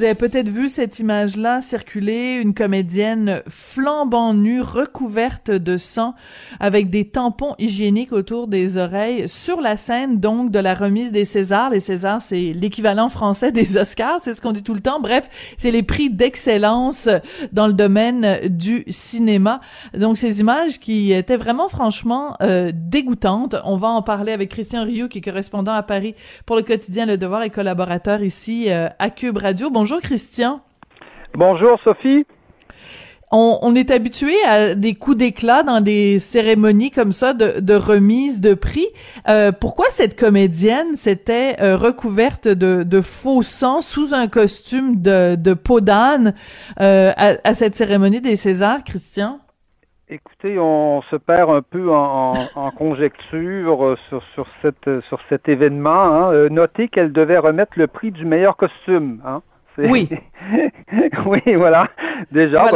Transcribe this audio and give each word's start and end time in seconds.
Vous 0.00 0.06
avez 0.06 0.14
peut-être 0.14 0.48
vu 0.48 0.70
cette 0.70 0.98
image-là 0.98 1.60
circuler, 1.60 2.40
une 2.40 2.54
comédienne 2.54 3.42
flambant 3.46 4.32
nue, 4.32 4.62
recouverte 4.62 5.50
de 5.50 5.76
sang, 5.76 6.14
avec 6.58 6.88
des 6.88 7.06
tampons 7.06 7.54
hygiéniques 7.58 8.12
autour 8.12 8.48
des 8.48 8.78
oreilles, 8.78 9.28
sur 9.28 9.60
la 9.60 9.76
scène 9.76 10.18
donc 10.18 10.50
de 10.50 10.58
la 10.58 10.72
remise 10.72 11.12
des 11.12 11.26
Césars. 11.26 11.68
Les 11.68 11.80
Césars, 11.80 12.22
c'est 12.22 12.54
l'équivalent 12.54 13.10
français 13.10 13.52
des 13.52 13.76
Oscars, 13.76 14.22
c'est 14.22 14.34
ce 14.34 14.40
qu'on 14.40 14.52
dit 14.52 14.62
tout 14.62 14.72
le 14.72 14.80
temps. 14.80 15.00
Bref, 15.00 15.28
c'est 15.58 15.70
les 15.70 15.82
prix 15.82 16.08
d'excellence 16.08 17.10
dans 17.52 17.66
le 17.66 17.74
domaine 17.74 18.48
du 18.48 18.84
cinéma. 18.88 19.60
Donc 19.92 20.16
ces 20.16 20.40
images 20.40 20.80
qui 20.80 21.12
étaient 21.12 21.36
vraiment 21.36 21.68
franchement 21.68 22.36
euh, 22.40 22.72
dégoûtantes. 22.74 23.56
On 23.66 23.76
va 23.76 23.88
en 23.88 24.00
parler 24.00 24.32
avec 24.32 24.48
Christian 24.48 24.84
Rioux, 24.84 25.08
qui 25.08 25.18
est 25.18 25.20
correspondant 25.20 25.74
à 25.74 25.82
Paris 25.82 26.14
pour 26.46 26.56
le 26.56 26.62
quotidien 26.62 27.04
Le 27.04 27.18
Devoir 27.18 27.42
et 27.42 27.50
collaborateur 27.50 28.22
ici 28.22 28.70
euh, 28.70 28.88
à 28.98 29.10
Cube 29.10 29.36
Radio. 29.36 29.68
Bonjour 29.68 29.89
Christian. 29.98 30.60
Bonjour 31.34 31.80
Sophie. 31.82 32.26
On, 33.32 33.76
est 33.76 33.92
habitué 33.92 34.32
à 34.44 34.74
des 34.74 34.94
coups 34.94 35.18
d'éclat 35.18 35.62
dans 35.62 35.80
des 35.80 36.18
cérémonies 36.18 36.90
comme 36.90 37.12
ça 37.12 37.32
de, 37.32 37.74
remise 37.74 38.40
de 38.40 38.54
prix. 38.54 38.88
Euh, 39.28 39.52
pourquoi 39.52 39.86
cette 39.90 40.18
comédienne 40.18 40.94
s'était 40.94 41.54
euh, 41.60 41.76
recouverte 41.76 42.48
de, 42.48 43.00
faux 43.00 43.42
sang 43.42 43.82
sous 43.82 44.14
un 44.14 44.26
costume 44.26 45.00
de, 45.00 45.54
peau 45.54 45.80
d'âne 45.80 46.34
euh, 46.80 47.12
à, 47.16 47.54
cette 47.54 47.76
cérémonie 47.76 48.20
des 48.20 48.34
Césars, 48.34 48.82
Christian? 48.82 49.38
Écoutez, 50.08 50.58
on 50.58 51.00
se 51.02 51.14
perd 51.14 51.50
un 51.50 51.62
peu 51.62 51.92
en, 51.92 52.34
conjecture 52.76 53.96
sur, 54.08 54.48
cette, 54.60 55.02
sur 55.08 55.20
cet 55.28 55.48
événement. 55.48 56.32
Hein. 56.32 56.48
notez 56.50 56.88
qu'elle 56.88 57.12
devait 57.12 57.38
remettre 57.38 57.74
le 57.76 57.86
prix 57.86 58.10
du 58.10 58.24
meilleur 58.24 58.56
costume. 58.56 59.22
Hein. 59.24 59.40
Oui. 59.88 60.08
oui, 61.26 61.54
voilà. 61.54 61.88
Déjà, 62.30 62.66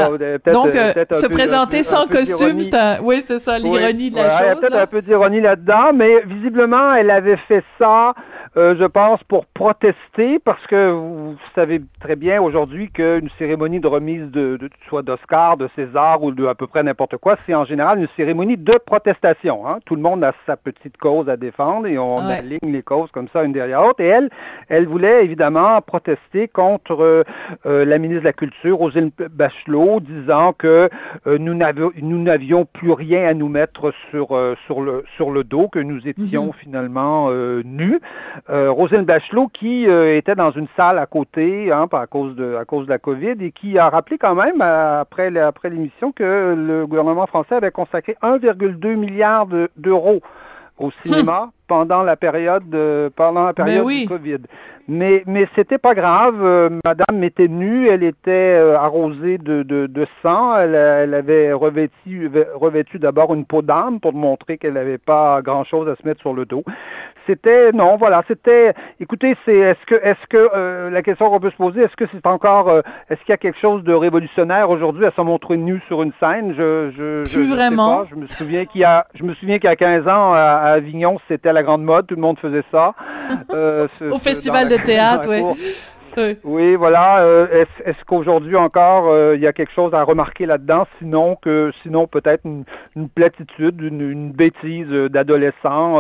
donc 0.53 0.75
euh, 0.75 0.93
se 1.13 1.27
présenter 1.27 1.83
sans 1.83 2.07
costume, 2.07 2.61
c'est 2.63 3.01
oui, 3.01 3.23
c'est 3.25 3.39
ça 3.39 3.59
l'ironie 3.59 4.11
de 4.11 4.17
la 4.17 4.31
chose. 4.31 4.39
Il 4.41 4.47
y 4.47 4.49
a 4.49 4.57
peut-être 4.57 4.77
un 4.77 4.87
peu 4.87 5.03
d'ironie 5.03 5.41
là-dedans, 5.41 5.93
mais 5.95 6.23
visiblement, 6.27 6.95
elle 6.95 7.11
avait 7.11 7.37
fait 7.37 7.65
ça 7.79 8.15
euh, 8.57 8.77
je 8.79 8.85
pense, 8.85 9.23
pour 9.25 9.47
protester, 9.47 10.39
parce 10.39 10.65
que 10.69 10.91
vous 10.91 11.37
savez 11.57 11.83
très 12.01 12.15
bien 12.15 12.41
aujourd'hui 12.41 12.89
qu'une 12.89 13.29
cérémonie 13.37 13.81
de 13.81 13.89
remise 13.89 14.31
de, 14.31 14.57
de 14.57 14.71
soit 14.89 15.03
d'Oscar, 15.03 15.57
de 15.57 15.69
César 15.75 16.23
ou 16.23 16.31
de 16.31 16.47
à 16.47 16.55
peu 16.55 16.69
près 16.69 16.85
n'importe 16.85 17.17
quoi, 17.17 17.37
c'est 17.47 17.55
en 17.55 17.65
général 17.65 17.99
une 17.99 18.07
cérémonie 18.17 18.57
de 18.57 18.79
protestation. 18.87 19.67
Hein. 19.67 19.79
Tout 19.85 19.97
le 19.97 20.03
monde 20.03 20.23
a 20.23 20.33
sa 20.47 20.57
petite 20.57 20.97
cause 20.99 21.29
à 21.29 21.37
défendre 21.37 21.89
et 21.89 21.99
on 21.99 22.19
aligne 22.19 22.73
les 22.73 22.83
causes 22.83 23.11
comme 23.11 23.27
ça 23.33 23.43
une 23.43 23.53
derrière 23.53 23.83
l'autre. 23.83 24.01
Et 24.01 24.07
elle, 24.07 24.31
elle 24.69 24.87
voulait 24.87 25.25
évidemment 25.25 25.81
protester 25.81 26.47
contre 26.47 27.03
euh, 27.03 27.25
euh, 27.67 27.85
la 27.85 27.99
ministre 27.99 28.23
de 28.23 28.29
la 28.29 28.33
Culture, 28.33 28.77
Rosine 28.77 29.11
Bachelot, 29.31 29.99
disant 29.99 30.53
que 30.53 30.89
nous 31.27 31.55
n'avions 31.55 32.67
plus 32.67 32.93
rien 32.93 33.27
à 33.27 33.35
nous 33.35 33.49
mettre 33.49 33.93
sur 34.11 34.29
sur 34.67 34.81
le 34.81 35.05
sur 35.17 35.31
le 35.31 35.43
dos, 35.43 35.69
que 35.69 35.81
nous 35.81 36.07
étions 36.07 36.47
mhm. 36.47 36.53
finalement 36.53 37.31
nus. 37.65 38.01
Euh, 38.50 38.70
Rosine 38.70 39.05
Bachelot 39.05 39.48
qui 39.48 39.89
euh, 39.89 40.19
était 40.19 40.34
dans 40.34 40.50
une 40.50 40.67
salle 40.77 40.98
à 40.98 41.06
côté 41.06 41.73
hein, 41.73 41.89
à 41.92 42.06
cause 42.06 42.37
de 42.37 42.59
la 42.86 42.98
COVID 42.98 43.36
et 43.41 43.53
qui 43.53 43.78
a 43.78 43.89
rappelé 43.89 44.19
quand 44.19 44.34
même 44.34 44.61
après 44.61 45.34
après 45.39 45.70
l'émission 45.70 46.12
que 46.12 46.55
le 46.55 46.86
gouvernement 46.86 47.27
français 47.27 47.55
avait 47.55 47.70
consacré 47.70 48.19
1,2 48.23 48.97
milliard 48.97 49.47
d'euros 49.78 50.20
au 50.78 50.91
cinéma 51.03 51.53
pendant 51.67 52.03
la 52.03 52.17
période 52.17 52.69
de, 52.69 53.11
pendant 53.17 53.47
la 53.47 53.53
ben 53.53 53.65
période 53.65 53.89
du 53.89 54.07
Covid. 54.07 54.39
Mais 54.87 55.23
mais 55.27 55.48
c'était 55.55 55.79
pas 55.79 55.95
grave. 55.95 56.36
Euh, 56.42 56.69
madame 56.85 57.25
était 57.25 57.48
nue, 57.48 57.89
elle 57.89 58.02
était 58.02 58.30
euh, 58.30 58.77
arrosée 58.77 59.39
de, 59.39 59.63
de, 59.63 59.86
de 59.86 60.07
sang. 60.23 60.58
Elle, 60.58 60.75
elle, 60.75 61.14
avait 61.14 61.55
revêtu 61.55 62.30
revêtu 62.55 62.98
d'abord 62.98 63.33
une 63.35 63.47
peau 63.47 63.63
d'âme 63.63 63.98
pour 63.98 64.13
montrer 64.13 64.58
qu'elle 64.58 64.75
n'avait 64.75 64.98
pas 64.98 65.41
grand 65.41 65.64
chose 65.64 65.89
à 65.89 65.97
se 65.97 66.07
mettre 66.07 66.20
sur 66.20 66.35
le 66.35 66.45
dos. 66.45 66.64
C'était 67.27 67.73
non, 67.73 67.96
voilà, 67.96 68.23
c'était. 68.29 68.75
Écoutez, 69.01 69.35
c'est 69.46 69.57
est-ce 69.57 69.86
que 69.86 69.95
est-ce 69.95 70.27
que 70.29 70.51
euh, 70.55 70.91
la 70.91 71.02
question 71.02 71.31
qu'on 71.31 71.41
peut 71.41 71.51
se 71.51 71.57
poser, 71.57 71.81
est-ce 71.81 71.96
que 71.96 72.05
c'est 72.13 72.27
encore 72.27 72.70
est-ce 73.08 73.20
qu'il 73.20 73.31
y 73.31 73.33
a 73.33 73.39
quelque 73.39 73.58
chose 73.58 73.83
de 73.85 73.95
révolutionnaire 73.95 74.69
aujourd'hui 74.69 75.07
à 75.07 75.13
se 75.13 75.20
montrer 75.23 75.57
nue 75.57 75.81
sur 75.86 76.02
une 76.02 76.13
scène? 76.20 76.52
Je 76.58 76.91
je, 76.95 77.25
je, 77.25 77.41
vraiment. 77.55 78.05
Je 78.11 78.17
me 78.17 78.27
souviens 78.27 78.67
qu'il 78.67 78.83
y 78.83 78.85
a 78.85 79.07
je 79.14 79.23
me 79.23 79.33
souviens 79.33 79.58
qu'il 79.58 79.70
y 79.70 79.73
a 79.73 79.77
15 79.77 80.07
ans 80.08 80.35
à, 80.35 80.61
à 80.63 80.73
Avignon, 80.73 81.19
c'était 81.27 81.54
la 81.55 81.63
grande 81.63 81.83
mode, 81.85 82.07
tout 82.07 82.15
le 82.17 82.20
monde 82.20 82.39
faisait 82.39 82.65
ça. 82.70 82.92
Euh, 83.55 83.89
Au 84.11 84.19
festival 84.19 84.69
de 84.69 84.77
théâtre, 84.77 85.29
oui. 85.31 85.42
Oui. 86.45 86.75
voilà. 86.77 87.20
Euh, 87.20 87.64
est-ce 87.85 88.05
qu'aujourd'hui 88.07 88.57
encore 88.57 89.08
euh, 89.08 89.35
il 89.36 89.42
y 89.42 89.47
a 89.47 89.52
quelque 89.52 89.73
chose 89.73 89.95
à 89.95 90.02
remarquer 90.02 90.47
là-dedans, 90.47 90.86
sinon 90.98 91.36
que 91.41 91.73
sinon 91.83 92.07
peut-être 92.07 92.45
une, 92.45 92.64
platitude, 93.08 93.80
une, 93.80 94.33
bêtise 94.33 94.89
d'adolescent, 94.89 95.98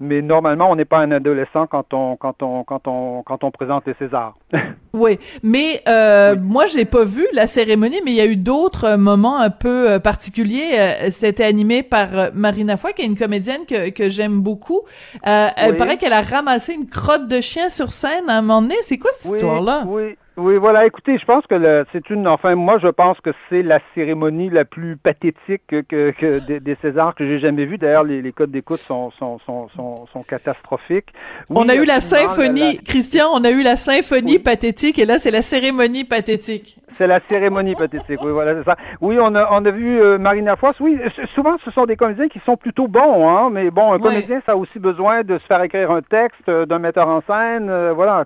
mais 0.00 0.22
normalement 0.22 0.70
on 0.70 0.76
n'est 0.76 0.84
pas 0.84 0.98
un 0.98 1.10
adolescent 1.12 1.66
quand 1.66 1.92
on 1.92 2.16
quand 2.16 2.42
on 2.42 2.64
quand 2.64 2.88
on 2.88 3.22
quand 3.22 3.44
on 3.44 3.50
présente 3.50 3.86
les 3.86 3.94
Césars. 3.94 4.36
oui, 4.92 5.18
mais 5.42 5.82
euh, 5.88 6.36
moi 6.40 6.66
j'ai 6.66 6.84
pas 6.84 7.04
vu 7.04 7.26
la 7.32 7.46
cérémonie, 7.46 8.00
mais 8.04 8.12
il 8.12 8.16
y 8.16 8.20
a 8.20 8.26
eu 8.26 8.36
d'autres 8.36 8.96
moments 8.96 9.38
un 9.38 9.50
peu 9.50 9.98
particuliers. 10.00 11.10
C'était 11.10 11.44
animé 11.44 11.82
par 11.82 12.08
Marina 12.34 12.76
Foy, 12.76 12.92
qui 12.94 13.02
est 13.02 13.06
une 13.06 13.18
comédienne 13.18 13.66
que 13.68 13.90
que 13.90 14.08
j'aime 14.08 14.40
beaucoup. 14.40 14.82
Elle 15.22 15.76
paraît 15.76 15.96
qu'elle 15.96 16.12
a 16.12 16.22
ramassé 16.22 16.74
une 16.74 16.86
crotte 16.86 17.28
de 17.28 17.40
chien 17.40 17.68
sur 17.68 17.90
scène 17.90 18.28
à 18.28 18.38
un 18.38 18.42
moment 18.42 18.62
donné. 18.62 18.76
C'est 18.80 18.98
quoi 18.98 19.10
cette 19.12 19.42
histoire-là? 19.58 19.84
Oui. 19.86 20.16
Oui, 20.40 20.56
voilà. 20.56 20.86
Écoutez, 20.86 21.18
je 21.18 21.24
pense 21.26 21.46
que 21.46 21.84
c'est 21.92 22.08
une. 22.08 22.26
Enfin, 22.26 22.54
moi, 22.54 22.78
je 22.78 22.88
pense 22.88 23.20
que 23.20 23.30
c'est 23.48 23.62
la 23.62 23.78
cérémonie 23.94 24.48
la 24.48 24.64
plus 24.64 24.96
pathétique 24.96 25.62
que, 25.68 25.82
que, 25.82 26.58
des, 26.58 26.76
Césars 26.80 27.14
que 27.14 27.26
j'ai 27.26 27.38
jamais 27.38 27.66
vue. 27.66 27.76
D'ailleurs, 27.76 28.04
les, 28.04 28.22
les 28.22 28.32
codes 28.32 28.50
d'écoute 28.50 28.80
sont, 28.80 29.10
sont, 29.10 29.38
sont, 29.40 29.68
sont, 30.10 30.22
catastrophiques. 30.22 31.12
on 31.50 31.68
a 31.68 31.74
eu 31.74 31.84
la 31.84 32.00
symphonie, 32.00 32.78
Christian. 32.78 33.26
On 33.34 33.44
a 33.44 33.50
eu 33.50 33.62
la 33.62 33.76
symphonie 33.76 34.38
pathétique, 34.38 34.98
et 34.98 35.04
là, 35.04 35.18
c'est 35.18 35.30
la 35.30 35.42
cérémonie 35.42 36.04
pathétique. 36.04 36.78
C'est 36.96 37.06
la 37.06 37.20
cérémonie 37.28 37.74
pathétique. 37.74 38.20
Oui, 38.22 38.32
voilà, 38.32 38.54
c'est 38.54 38.64
ça. 38.64 38.76
Oui, 39.00 39.18
on 39.20 39.34
a, 39.34 39.48
on 39.52 39.64
a 39.64 39.70
vu 39.70 40.00
euh, 40.00 40.18
Marina 40.18 40.56
Foss. 40.56 40.76
Oui, 40.80 40.98
souvent, 41.34 41.56
ce 41.64 41.70
sont 41.70 41.86
des 41.86 41.96
comédiens 41.96 42.28
qui 42.28 42.40
sont 42.40 42.56
plutôt 42.56 42.88
bons, 42.88 43.28
hein. 43.28 43.50
Mais 43.50 43.70
bon, 43.70 43.92
un 43.92 43.98
comédien, 43.98 44.40
ça 44.44 44.52
a 44.52 44.56
aussi 44.56 44.78
besoin 44.78 45.22
de 45.22 45.38
se 45.38 45.46
faire 45.46 45.62
écrire 45.62 45.90
un 45.90 46.02
texte, 46.02 46.48
euh, 46.48 46.66
d'un 46.66 46.78
metteur 46.78 47.08
en 47.08 47.22
scène, 47.22 47.68
euh, 47.70 47.92
voilà, 47.94 48.24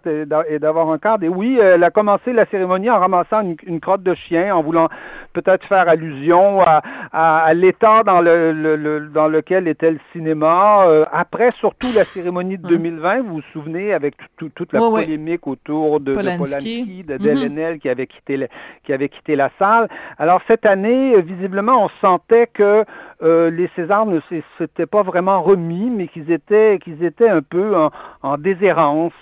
et 0.48 0.58
d'avoir 0.58 0.90
un 0.90 0.98
cadre. 0.98 1.24
Et 1.24 1.28
oui, 1.28 1.58
la 1.78 1.90
commencé 1.90 2.32
la 2.32 2.46
cérémonie 2.46 2.90
en 2.90 2.98
ramassant 2.98 3.42
une, 3.66 3.80
crotte 3.80 4.02
de 4.02 4.14
chien, 4.14 4.54
en 4.54 4.62
voulant 4.62 4.88
peut-être 5.32 5.64
faire 5.66 5.88
allusion 5.88 6.60
à, 6.62 6.82
à, 7.12 7.54
l'état 7.54 8.02
dans, 8.04 8.20
le, 8.20 9.08
dans 9.12 9.28
lequel 9.28 9.68
était 9.68 9.90
le 9.90 10.00
cinéma. 10.12 10.86
Euh, 10.86 11.04
après, 11.12 11.50
surtout 11.58 11.88
la 11.94 12.04
cérémonie 12.04 12.58
de 12.58 12.66
2020, 12.68 13.22
vous 13.22 13.34
vous 13.34 13.42
souvenez, 13.52 13.92
avec 13.92 14.14
toute 14.36 14.72
la 14.72 14.80
polémique 14.80 15.46
autour 15.46 16.00
de 16.00 16.14
Polanski, 16.14 17.04
de, 17.04 17.14
mm 17.16 17.78
qui 17.78 17.88
avait 17.88 18.06
quitté 18.06 18.36
la, 18.36 18.46
qui 18.84 18.92
avait 18.92 19.08
quitté 19.08 19.36
la 19.36 19.50
salle. 19.58 19.88
Alors 20.18 20.40
cette 20.46 20.66
année, 20.66 21.20
visiblement, 21.22 21.84
on 21.84 21.88
sentait 22.00 22.46
que 22.46 22.84
euh, 23.22 23.50
les 23.50 23.70
Césars 23.76 24.06
ne 24.06 24.20
s'étaient 24.58 24.86
pas 24.86 25.02
vraiment 25.02 25.42
remis, 25.42 25.90
mais 25.90 26.08
qu'ils 26.08 26.30
étaient 26.30 26.78
qu'ils 26.82 27.04
étaient 27.04 27.28
un 27.28 27.42
peu 27.42 27.76
en, 27.76 27.90
en 28.22 28.36
déshérence, 28.36 29.12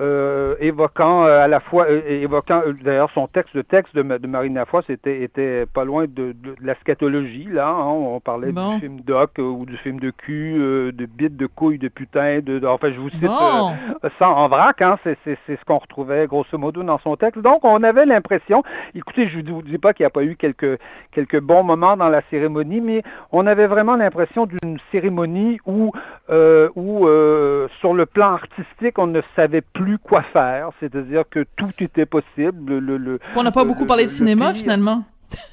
euh, 0.00 0.54
évoquant 0.60 1.24
à 1.24 1.46
la 1.46 1.60
fois 1.60 1.86
évoquant 1.90 2.62
euh, 2.66 2.72
d'ailleurs 2.72 3.10
son 3.14 3.26
texte, 3.26 3.54
le 3.54 3.64
texte 3.64 3.94
de, 3.94 4.02
de 4.02 4.26
Marina 4.26 4.64
Foss 4.64 4.88
était, 4.88 5.22
était 5.22 5.66
pas 5.66 5.84
loin 5.84 6.04
de, 6.04 6.32
de, 6.32 6.54
la 6.62 6.74
scatologie, 6.76 7.48
là. 7.50 7.68
Hein. 7.68 7.86
on 7.86 8.20
parlait 8.20 8.52
du 8.52 8.80
film 8.80 9.00
doc 9.00 9.38
euh, 9.38 9.42
ou 9.42 9.64
du 9.66 9.76
film 9.78 10.00
de 10.00 10.10
cul, 10.10 10.56
euh, 10.58 10.92
de 10.92 11.06
bite, 11.06 11.36
de 11.36 11.46
couilles, 11.46 11.78
de 11.78 11.88
putain, 11.88 12.40
de, 12.40 12.64
enfin 12.66 12.92
je 12.92 12.98
vous 12.98 13.10
cite 13.10 13.24
ça 14.18 14.28
en 14.28 14.48
vrac, 14.48 14.80
hein, 14.82 14.98
c'est, 15.04 15.16
ce 15.24 15.64
qu'on 15.66 15.78
retrouvait 15.78 16.26
grosso 16.26 16.56
modo 16.58 16.82
dans 16.82 16.98
son 16.98 17.16
texte. 17.16 17.40
Donc 17.40 17.64
on 17.64 17.82
avait 17.82 18.06
l'impression, 18.06 18.62
écoutez, 18.94 19.28
je 19.28 19.40
ne 19.40 19.50
vous 19.50 19.62
dis 19.62 19.78
pas 19.78 19.92
qu'il 19.92 20.04
n'y 20.04 20.08
a 20.08 20.10
pas 20.10 20.24
eu 20.24 20.36
quelques, 20.36 20.78
quelques 21.12 21.40
bons 21.40 21.62
moments 21.62 21.96
dans 21.96 22.08
la 22.08 22.22
cérémonie, 22.30 22.80
mais 22.80 23.02
on 23.32 23.46
avait 23.46 23.66
vraiment 23.66 23.96
l'impression 23.96 24.46
d'une 24.46 24.78
cérémonie 24.92 25.58
où, 25.66 25.92
où 26.28 27.08
sur 27.80 27.94
le 27.94 28.06
plan 28.06 28.32
artistique, 28.32 28.98
on 28.98 29.06
ne 29.06 29.20
savait 29.36 29.62
plus 29.62 29.98
quoi 29.98 30.22
faire, 30.22 30.70
c'est-à-dire 30.80 31.24
que 31.30 31.44
tout 31.56 31.72
était 31.80 32.06
possible. 32.06 32.78
Le, 32.78 33.18
on 33.36 33.42
n'a 33.42 33.52
pas 33.52 33.64
beaucoup 33.64 33.86
parlé 33.86 34.04
de 34.04 34.10
cinéma 34.10 34.54
finalement. 34.54 35.04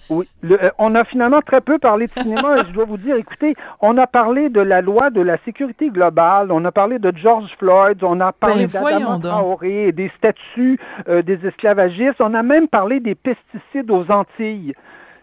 Oui, 0.09 0.27
euh, 0.49 0.69
on 0.77 0.93
a 0.95 1.03
finalement 1.05 1.41
très 1.41 1.61
peu 1.61 1.79
parlé 1.79 2.07
de 2.07 2.21
cinéma. 2.21 2.63
je 2.67 2.71
dois 2.71 2.85
vous 2.85 2.97
dire, 2.97 3.15
écoutez, 3.15 3.55
on 3.79 3.97
a 3.97 4.07
parlé 4.07 4.49
de 4.49 4.59
la 4.59 4.81
loi 4.81 5.09
de 5.09 5.21
la 5.21 5.37
sécurité 5.45 5.89
globale, 5.89 6.51
on 6.51 6.65
a 6.65 6.71
parlé 6.71 6.99
de 6.99 7.13
George 7.15 7.49
Floyd, 7.57 8.03
on 8.03 8.19
a 8.19 8.33
parlé 8.33 8.67
ben, 8.67 9.19
Traoré, 9.21 9.91
des 9.93 10.11
statuts 10.17 10.79
euh, 11.07 11.21
des 11.21 11.45
esclavagistes, 11.45 12.19
on 12.19 12.33
a 12.33 12.43
même 12.43 12.67
parlé 12.67 12.99
des 12.99 13.15
pesticides 13.15 13.89
aux 13.89 14.11
Antilles. 14.11 14.73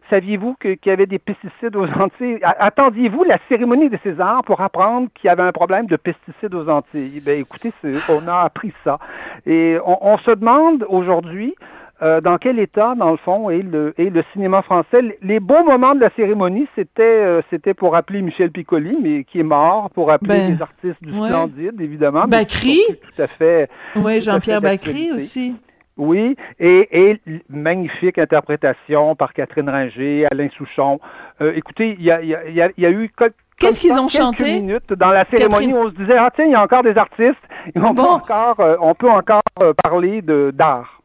saviez-vous 0.09 0.55
qu'il 0.55 0.79
y 0.87 0.91
avait 0.91 1.07
des 1.07 1.19
pesticides 1.19 1.77
aux 1.77 1.89
Antilles? 2.01 2.39
Attendiez-vous 2.43 3.25
la 3.25 3.39
cérémonie 3.49 3.91
des 3.91 3.99
Césars 3.99 4.43
pour 4.45 4.63
apprendre 4.63 5.09
qu'il 5.15 5.29
y 5.29 5.31
avait 5.31 5.43
un 5.43 5.53
problème 5.53 5.87
de 5.87 5.97
pesticides 5.97 6.55
aux 6.55 6.69
Antilles? 6.69 7.21
Ben, 7.25 7.39
écoutez, 7.39 7.73
on 8.09 8.27
a 8.27 8.39
appris 8.41 8.73
ça. 8.85 8.99
Et 9.45 9.77
on 9.85 10.17
se 10.17 10.31
demande 10.31 10.87
aujourd'hui 10.89 11.55
euh, 12.01 12.21
dans 12.21 12.39
quel 12.39 12.61
état, 12.61 12.95
dans 12.97 13.11
le 13.11 13.17
fond, 13.17 13.51
est 13.51 13.63
le, 13.63 13.93
est 13.99 14.11
le 14.11 14.23
cinéma 14.33 14.63
français? 14.63 15.19
Les 15.21 15.41
bons 15.41 15.65
moments 15.65 15.95
de 15.95 16.01
la 16.01 16.11
cérémonie, 16.11 16.69
c'était 16.77 17.03
euh, 17.03 17.43
c'était 17.51 17.75
pour 17.75 17.97
appeler 17.97 18.23
Michel 18.23 18.53
Piccoli, 18.53 18.97
mais 19.03 19.25
qui 19.25 19.41
est 19.41 19.45
mort, 19.45 19.91
pour 19.91 20.11
appeler 20.11 20.39
ben, 20.39 20.55
les 20.55 20.63
artistes 20.63 21.03
du 21.03 21.11
Splendide, 21.11 21.81
évidemment. 21.81 22.27
Bacry. 22.27 22.81
Tout 22.89 23.23
à 23.23 23.27
fait. 23.27 23.69
Oui, 23.97 24.21
Jean-Pierre 24.21 24.61
Bacry 24.61 25.11
aussi. 25.13 25.57
Oui, 25.97 26.37
et, 26.61 27.11
et, 27.11 27.21
magnifique 27.49 28.19
interprétation 28.19 29.17
par 29.17 29.33
Catherine 29.33 29.69
Ringer, 29.69 30.27
Alain 30.31 30.49
Souchon. 30.57 31.01
Euh, 31.41 31.53
écoutez, 31.57 31.97
il 31.99 32.05
y 32.05 32.13
a, 32.13 32.23
y, 32.23 32.33
a, 32.35 32.71
y 32.79 32.87
a 32.87 32.91
eu 32.91 33.11
Qu'est-ce 33.59 33.81
qu'ils 33.81 33.99
ont 33.99 34.09
chanté? 34.09 34.61
minutes 34.61 34.93
dans 34.93 35.11
la 35.11 35.25
cérémonie, 35.25 35.75
on 35.75 35.91
se 35.91 35.97
disait 35.97 36.17
ah 36.17 36.31
tiens, 36.33 36.45
il 36.45 36.53
y 36.53 36.55
a 36.55 36.63
encore 36.63 36.85
des 36.85 36.97
artistes, 36.97 37.35
on 37.75 37.93
peut 37.93 38.03
encore 38.03 38.63
on 38.81 38.95
peut 38.95 39.11
encore 39.11 39.43
parler 39.83 40.23
de 40.23 40.53
d'art. 40.55 40.99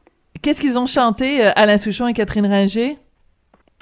Qu'est-ce 0.44 0.60
qu'ils 0.60 0.78
ont 0.78 0.88
chanté, 0.88 1.46
euh, 1.46 1.52
Alain 1.56 1.78
Souchon 1.78 2.06
et 2.08 2.14
Catherine 2.14 2.46
Ringer? 2.46 2.98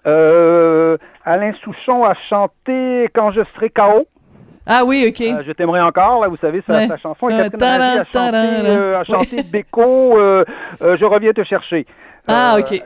Euh, 0.06 0.96
Alain 1.26 1.54
Souchon 1.64 2.06
a 2.06 2.14
chanté 2.30 3.10
Quand 3.14 3.32
je 3.32 3.42
serai 3.56 3.72
KO. 3.72 4.08
Ah 4.68 4.86
oui, 4.86 5.06
OK. 5.10 5.22
Euh, 5.22 5.44
je 5.46 5.52
t'aimerais 5.54 5.82
encore, 5.82 6.22
là, 6.22 6.28
vous 6.28 6.38
savez, 6.38 6.64
sa, 6.68 6.88
sa 6.88 6.98
chanson. 6.98 7.30
Et 7.30 7.50
Catherine 7.50 7.82
Ringer 7.82 8.00
a 8.00 8.06
chanté, 8.06 8.96
a 8.96 9.04
chanté 9.04 9.44
Beko, 9.44 10.18
Je 10.80 11.06
reviens 11.06 11.34
te 11.34 11.44
chercher. 11.44 11.88
Ah, 12.28 12.58
OK 12.60 12.82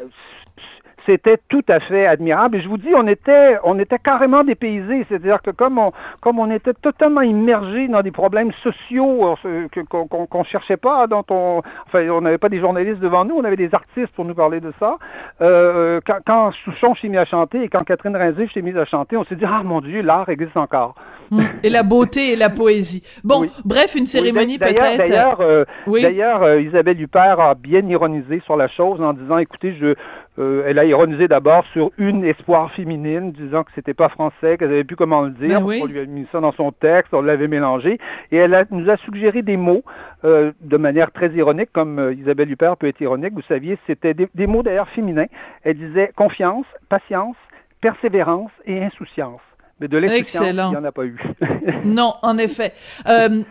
c'était 1.05 1.39
tout 1.49 1.63
à 1.67 1.79
fait 1.79 2.05
admirable. 2.05 2.57
Et 2.57 2.61
je 2.61 2.69
vous 2.69 2.77
dis, 2.77 2.89
on 2.95 3.07
était, 3.07 3.57
on 3.63 3.79
était 3.79 3.99
carrément 3.99 4.43
dépaysés. 4.43 5.05
C'est-à-dire 5.07 5.41
que 5.41 5.51
comme 5.51 5.77
on, 5.77 5.91
comme 6.21 6.39
on 6.39 6.49
était 6.51 6.73
totalement 6.73 7.21
immergés 7.21 7.87
dans 7.87 8.01
des 8.01 8.11
problèmes 8.11 8.51
sociaux 8.63 9.35
euh, 9.45 9.67
qu'on 9.89 10.39
ne 10.39 10.43
cherchait 10.43 10.77
pas, 10.77 11.07
dont 11.07 11.23
on, 11.29 11.61
enfin, 11.87 12.07
on 12.09 12.21
n'avait 12.21 12.37
pas 12.37 12.49
des 12.49 12.59
journalistes 12.59 12.99
devant 12.99 13.25
nous, 13.25 13.35
on 13.35 13.43
avait 13.43 13.55
des 13.55 13.73
artistes 13.73 14.13
pour 14.15 14.25
nous 14.25 14.35
parler 14.35 14.59
de 14.59 14.73
ça. 14.79 14.97
Euh, 15.41 15.99
quand, 16.05 16.19
quand 16.25 16.51
Souchon 16.63 16.95
s'est 16.95 17.09
mis 17.09 17.17
à 17.17 17.25
chanter 17.25 17.63
et 17.63 17.69
quand 17.69 17.83
Catherine 17.83 18.15
Rinzé 18.15 18.47
s'est 18.53 18.61
mise 18.61 18.77
à 18.77 18.85
chanter, 18.85 19.17
on 19.17 19.25
s'est 19.25 19.35
dit, 19.35 19.45
ah 19.45 19.61
mon 19.63 19.81
Dieu, 19.81 20.01
l'art 20.01 20.29
existe 20.29 20.57
encore. 20.57 20.95
Hum. 21.31 21.41
Et 21.63 21.69
la 21.69 21.81
beauté 21.81 22.33
et 22.33 22.35
la 22.35 22.51
poésie. 22.51 23.03
Bon, 23.23 23.47
bref, 23.63 23.95
une 23.95 24.05
cérémonie 24.05 24.59
peut-être. 24.59 24.97
D'ailleurs, 24.97 25.41
euh, 25.41 25.65
d'ailleurs, 25.87 26.59
Isabelle 26.59 27.01
Huppert 27.01 27.39
a 27.39 27.55
bien 27.55 27.81
ironisé 27.87 28.41
sur 28.45 28.55
la 28.55 28.67
chose 28.67 29.01
en 29.01 29.13
disant, 29.13 29.39
écoutez, 29.39 29.73
je, 29.73 29.95
euh, 30.37 30.63
elle 30.67 30.79
a 30.79 30.85
ironisé 30.85 31.27
d'abord 31.27 31.65
sur 31.67 31.91
une 31.97 32.25
espoir 32.25 32.71
féminine, 32.71 33.31
disant 33.31 33.63
que 33.63 33.71
c'était 33.73 33.93
pas 33.93 34.09
français, 34.09 34.57
qu'elle 34.57 34.69
n'avait 34.69 34.83
plus 34.83 34.97
comment 34.97 35.21
le 35.21 35.31
dire. 35.31 35.61
Ben 35.61 35.81
on 35.81 35.85
lui 35.85 35.99
a 35.99 36.05
mis 36.05 36.27
ça 36.31 36.41
dans 36.41 36.51
son 36.51 36.71
texte, 36.71 37.13
on 37.13 37.21
l'avait 37.21 37.47
mélangé. 37.47 37.99
Et 38.31 38.37
elle 38.37 38.67
nous 38.71 38.89
a 38.89 38.97
suggéré 38.97 39.41
des 39.41 39.55
mots 39.55 39.83
euh, 40.25 40.51
de 40.61 40.77
manière 40.77 41.11
très 41.11 41.29
ironique, 41.29 41.69
comme 41.71 41.99
euh, 41.99 42.13
Isabelle 42.13 42.51
Huppert 42.51 42.75
peut 42.75 42.87
être 42.87 42.99
ironique. 42.99 43.33
Vous 43.33 43.43
saviez, 43.43 43.77
c'était 43.87 44.13
des, 44.13 44.47
mots 44.47 44.63
d'ailleurs 44.63 44.89
féminins. 44.89 45.27
Elle 45.63 45.77
disait 45.77 46.11
confiance, 46.15 46.65
patience, 46.89 47.37
persévérance 47.79 48.51
et 48.65 48.83
insouciance. 48.83 49.41
Mais 49.79 49.87
de 49.87 49.97
l'insouciance, 49.97 50.47
il 50.47 50.53
n'y 50.53 50.77
en 50.77 50.83
a 50.83 50.91
pas 50.91 51.05
eu. 51.05 51.17
non, 51.85 52.13
en 52.21 52.37
effet. 52.37 52.73
Euh, 53.07 53.41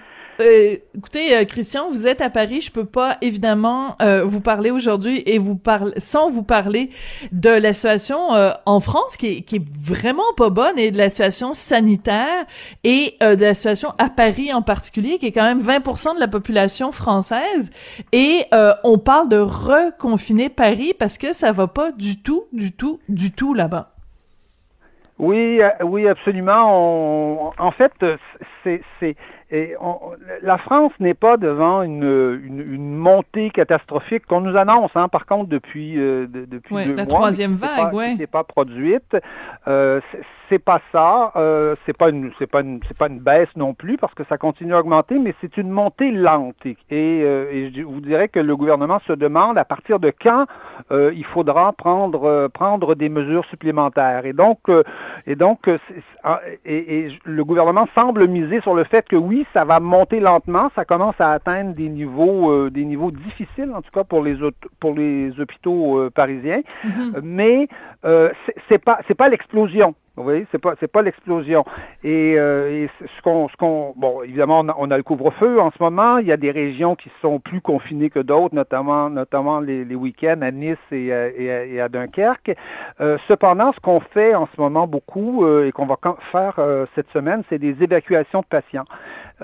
euh, 0.41 0.77
écoutez, 0.97 1.37
euh, 1.37 1.45
Christian, 1.45 1.91
vous 1.91 2.07
êtes 2.07 2.21
à 2.21 2.29
Paris. 2.29 2.61
Je 2.61 2.73
peux 2.73 2.85
pas 2.85 3.19
évidemment 3.21 3.97
euh, 4.03 4.25
vous 4.25 4.41
parler 4.41 4.71
aujourd'hui 4.71 5.23
et 5.27 5.39
vous 5.39 5.57
parler 5.57 5.93
sans 5.99 6.29
vous 6.29 6.43
parler 6.43 6.91
de 7.31 7.51
la 7.51 7.73
situation 7.73 8.19
en 8.67 8.81
France 8.81 9.17
qui 9.17 9.27
est, 9.39 9.41
qui 9.43 9.57
est 9.57 9.65
vraiment 9.79 10.23
pas 10.37 10.51
bonne 10.51 10.79
et 10.79 10.91
de 10.91 10.99
la 10.99 11.09
situation 11.09 11.55
sanitaire 11.55 12.47
et 12.83 13.17
de 13.21 13.41
la 13.41 13.55
situation 13.55 13.91
à 13.99 14.09
Paris 14.09 14.53
en 14.53 14.63
particulier 14.63 15.19
qui 15.19 15.27
est 15.27 15.33
quand 15.33 15.45
même 15.45 15.61
20% 15.61 16.15
de 16.15 16.21
la 16.21 16.29
population 16.29 16.93
française 16.93 17.71
et 18.13 18.45
on 18.83 18.99
parle 18.99 19.29
de 19.29 19.39
reconfiner 19.39 20.49
Paris 20.49 20.95
parce 20.99 21.19
que 21.19 21.33
ça 21.33 21.53
va 21.53 21.67
pas 21.67 21.93
du 21.93 22.23
tout, 22.23 22.45
du 22.53 22.73
tout, 22.73 23.01
du 23.09 23.33
tout 23.33 23.55
là-bas. 23.55 23.95
Oui, 25.19 25.61
oui, 25.83 26.09
absolument. 26.09 27.53
en 27.57 27.71
fait, 27.71 27.93
c'est 28.65 29.17
et 29.55 29.77
la 30.43 30.59
France 30.59 30.91
n'est 30.99 31.15
pas 31.15 31.37
devant 31.37 31.83
une, 31.83 32.43
une, 32.45 32.97
montée 32.97 33.51
catastrophique 33.51 34.27
qu'on 34.27 34.41
nous 34.41 34.57
annonce, 34.57 34.91
hein, 34.97 35.07
par 35.07 35.27
contre, 35.27 35.49
depuis, 35.49 35.97
euh, 35.97 36.27
depuis 36.27 36.75
deux 36.85 36.97
la 36.97 37.05
mois. 37.05 37.07
troisième 37.07 37.55
vague, 37.55 37.95
oui. 37.95 38.17
n'est 38.17 38.27
pas 38.27 38.43
produite. 38.43 39.17
Euh, 39.69 40.01
c'est 40.49 40.59
pas 40.59 40.81
ça. 40.93 41.33
Euh, 41.37 41.75
c'est 41.87 41.97
pas 41.97 42.11
une, 42.11 42.31
c'est 42.39 42.47
pas 42.47 42.61
une, 42.61 42.81
c'est 42.87 42.97
pas 42.97 43.09
une 43.09 43.19
baisse 43.19 43.49
non 43.57 43.75
plus 43.75 43.97
parce 43.97 44.15
que 44.15 44.25
ça 44.29 44.39
continue 44.39 44.75
à 44.75 44.81
augmenter, 44.81 45.19
mais 45.19 45.35
c'est 45.41 45.57
une 45.57 45.71
montée 45.71 46.11
lente. 46.11 46.67
Et, 46.67 46.77
euh, 46.91 47.51
et, 47.51 47.73
je 47.73 47.83
vous 47.83 48.01
dirais 48.01 48.29
que 48.29 48.41
le 48.41 48.57
gouvernement 48.57 49.01
se 49.07 49.13
demande 49.13 49.59
à 49.59 49.65
partir 49.65 49.99
de 49.99 50.11
quand 50.11 50.47
euh, 50.91 51.13
il 51.15 51.25
faudra 51.25 51.73
prendre 51.73 52.49
prendre 52.49 52.95
des 52.95 53.09
mesures 53.09 53.45
supplémentaires. 53.47 54.27
Et 54.27 54.33
donc, 54.33 54.59
et 55.27 55.37
donc, 55.37 55.71
ah, 56.23 56.41
et, 56.65 56.99
et, 56.99 57.19
le 57.25 57.45
gouvernement 57.45 57.89
semble 57.95 58.29
miser 58.29 58.61
sur 58.61 58.75
le 58.75 58.85
fait 58.85 59.07
que 59.09 59.17
oui, 59.17 59.44
ça 59.53 59.65
va 59.65 59.81
monter 59.81 60.21
lentement. 60.21 60.71
Ça 60.75 60.85
commence 60.85 61.21
à 61.21 61.33
atteindre 61.33 61.73
des 61.75 61.89
niveaux, 61.89 62.71
des 62.71 62.85
niveaux 62.85 63.11
difficiles 63.11 63.73
en 63.75 63.83
tout 63.83 63.91
cas 63.93 64.05
pour 64.05 64.23
les 64.23 64.37
pour 64.81 64.95
les 64.95 65.33
hôpitaux 65.41 66.11
parisiens. 66.15 66.63
Mm-hmm. 66.85 67.21
Mais 67.23 67.69
c'est 68.69 68.79
pas 68.79 68.99
c'est 69.07 69.15
pas 69.15 69.29
l'explosion. 69.29 69.95
Vous 70.17 70.23
voyez, 70.23 70.47
c'est 70.53 70.59
pas 70.59 70.75
c'est 70.79 70.91
pas 70.91 71.03
l'explosion. 71.03 71.65
Et, 72.05 72.39
euh, 72.39 72.87
ce 73.01 73.23
qu'on 73.23 73.49
ce 73.49 73.57
qu'on 73.57 73.95
bon 73.97 74.23
évidemment 74.23 74.61
on 74.61 74.69
a, 74.69 74.77
on 74.79 74.91
a 74.93 74.97
le 74.97 75.03
couvre-feu 75.03 75.61
en 75.61 75.73
ce 75.73 75.83
moment. 75.83 76.19
Il 76.19 76.29
y 76.29 76.33
a 76.33 76.37
des 76.37 76.53
régions 76.53 76.95
qui 76.95 77.11
sont 77.21 77.41
plus 77.41 77.61
confinées 77.61 78.11
que 78.11 78.21
d'autres, 78.21 78.55
notamment 78.55 79.11
notamment 79.11 79.59
les, 79.59 79.85
les 79.85 79.97
week-ends 79.97 80.41
à 80.43 80.53
Nice 80.53 80.77
et, 80.93 81.07
et, 81.07 81.81
à 81.81 81.89
Dunkerque. 81.89 82.57
Euh, 83.01 83.19
cependant, 83.27 83.73
ce 83.73 83.81
qu'on 83.81 83.99
fait 83.99 84.37
en 84.37 84.47
ce 84.55 84.61
moment 84.61 84.87
beaucoup 84.87 85.45
euh, 85.45 85.67
et 85.67 85.73
qu'on 85.73 85.87
va 85.87 85.99
faire 86.31 86.55
euh, 86.59 86.87
cette 86.95 87.11
semaine, 87.11 87.43
c'est 87.49 87.59
des 87.59 87.83
évacuations 87.83 88.43
de 88.43 88.47
patients. 88.47 88.85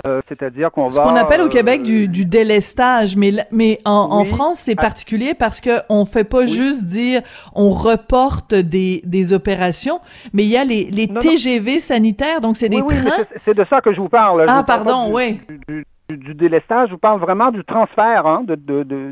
Euh, 0.06 0.20
c'est-à-dire 0.28 0.70
qu'on 0.70 0.84
va. 0.84 0.90
Ce 0.90 0.96
qu'on 1.00 1.16
appelle 1.16 1.40
au 1.40 1.48
Québec 1.48 1.82
du, 1.82 2.08
du 2.08 2.24
délestage, 2.24 3.16
mais 3.16 3.32
mais 3.50 3.78
en, 3.84 4.08
en 4.10 4.24
France 4.24 4.60
c'est 4.60 4.78
ah. 4.78 4.82
particulier 4.82 5.34
parce 5.34 5.60
que 5.60 5.80
on 5.88 6.04
fait 6.04 6.24
pas 6.24 6.46
juste 6.46 6.86
dire 6.86 7.22
on 7.54 7.70
reporte 7.70 8.54
des 8.54 9.02
des 9.04 9.32
opérations, 9.32 10.00
mais 10.32 10.44
il 10.44 10.50
y 10.50 10.56
a 10.56 10.64
les 10.64 10.84
les 10.84 11.08
TGV 11.08 11.80
sanitaires, 11.80 12.40
donc 12.40 12.56
c'est 12.56 12.68
des 12.68 12.82
trains. 12.82 13.24
C'est 13.44 13.54
de 13.54 13.64
ça 13.68 13.80
que 13.80 13.92
je 13.92 14.00
vous 14.00 14.08
parle. 14.08 14.46
Ah 14.48 14.62
pardon, 14.66 15.12
oui 15.12 15.40
du 15.68 15.84
délestage, 16.16 16.88
je 16.88 16.92
vous 16.92 16.98
parle 16.98 17.20
vraiment 17.20 17.50
du 17.50 17.64
transfert 17.64 18.26
hein, 18.26 18.42
de, 18.46 18.54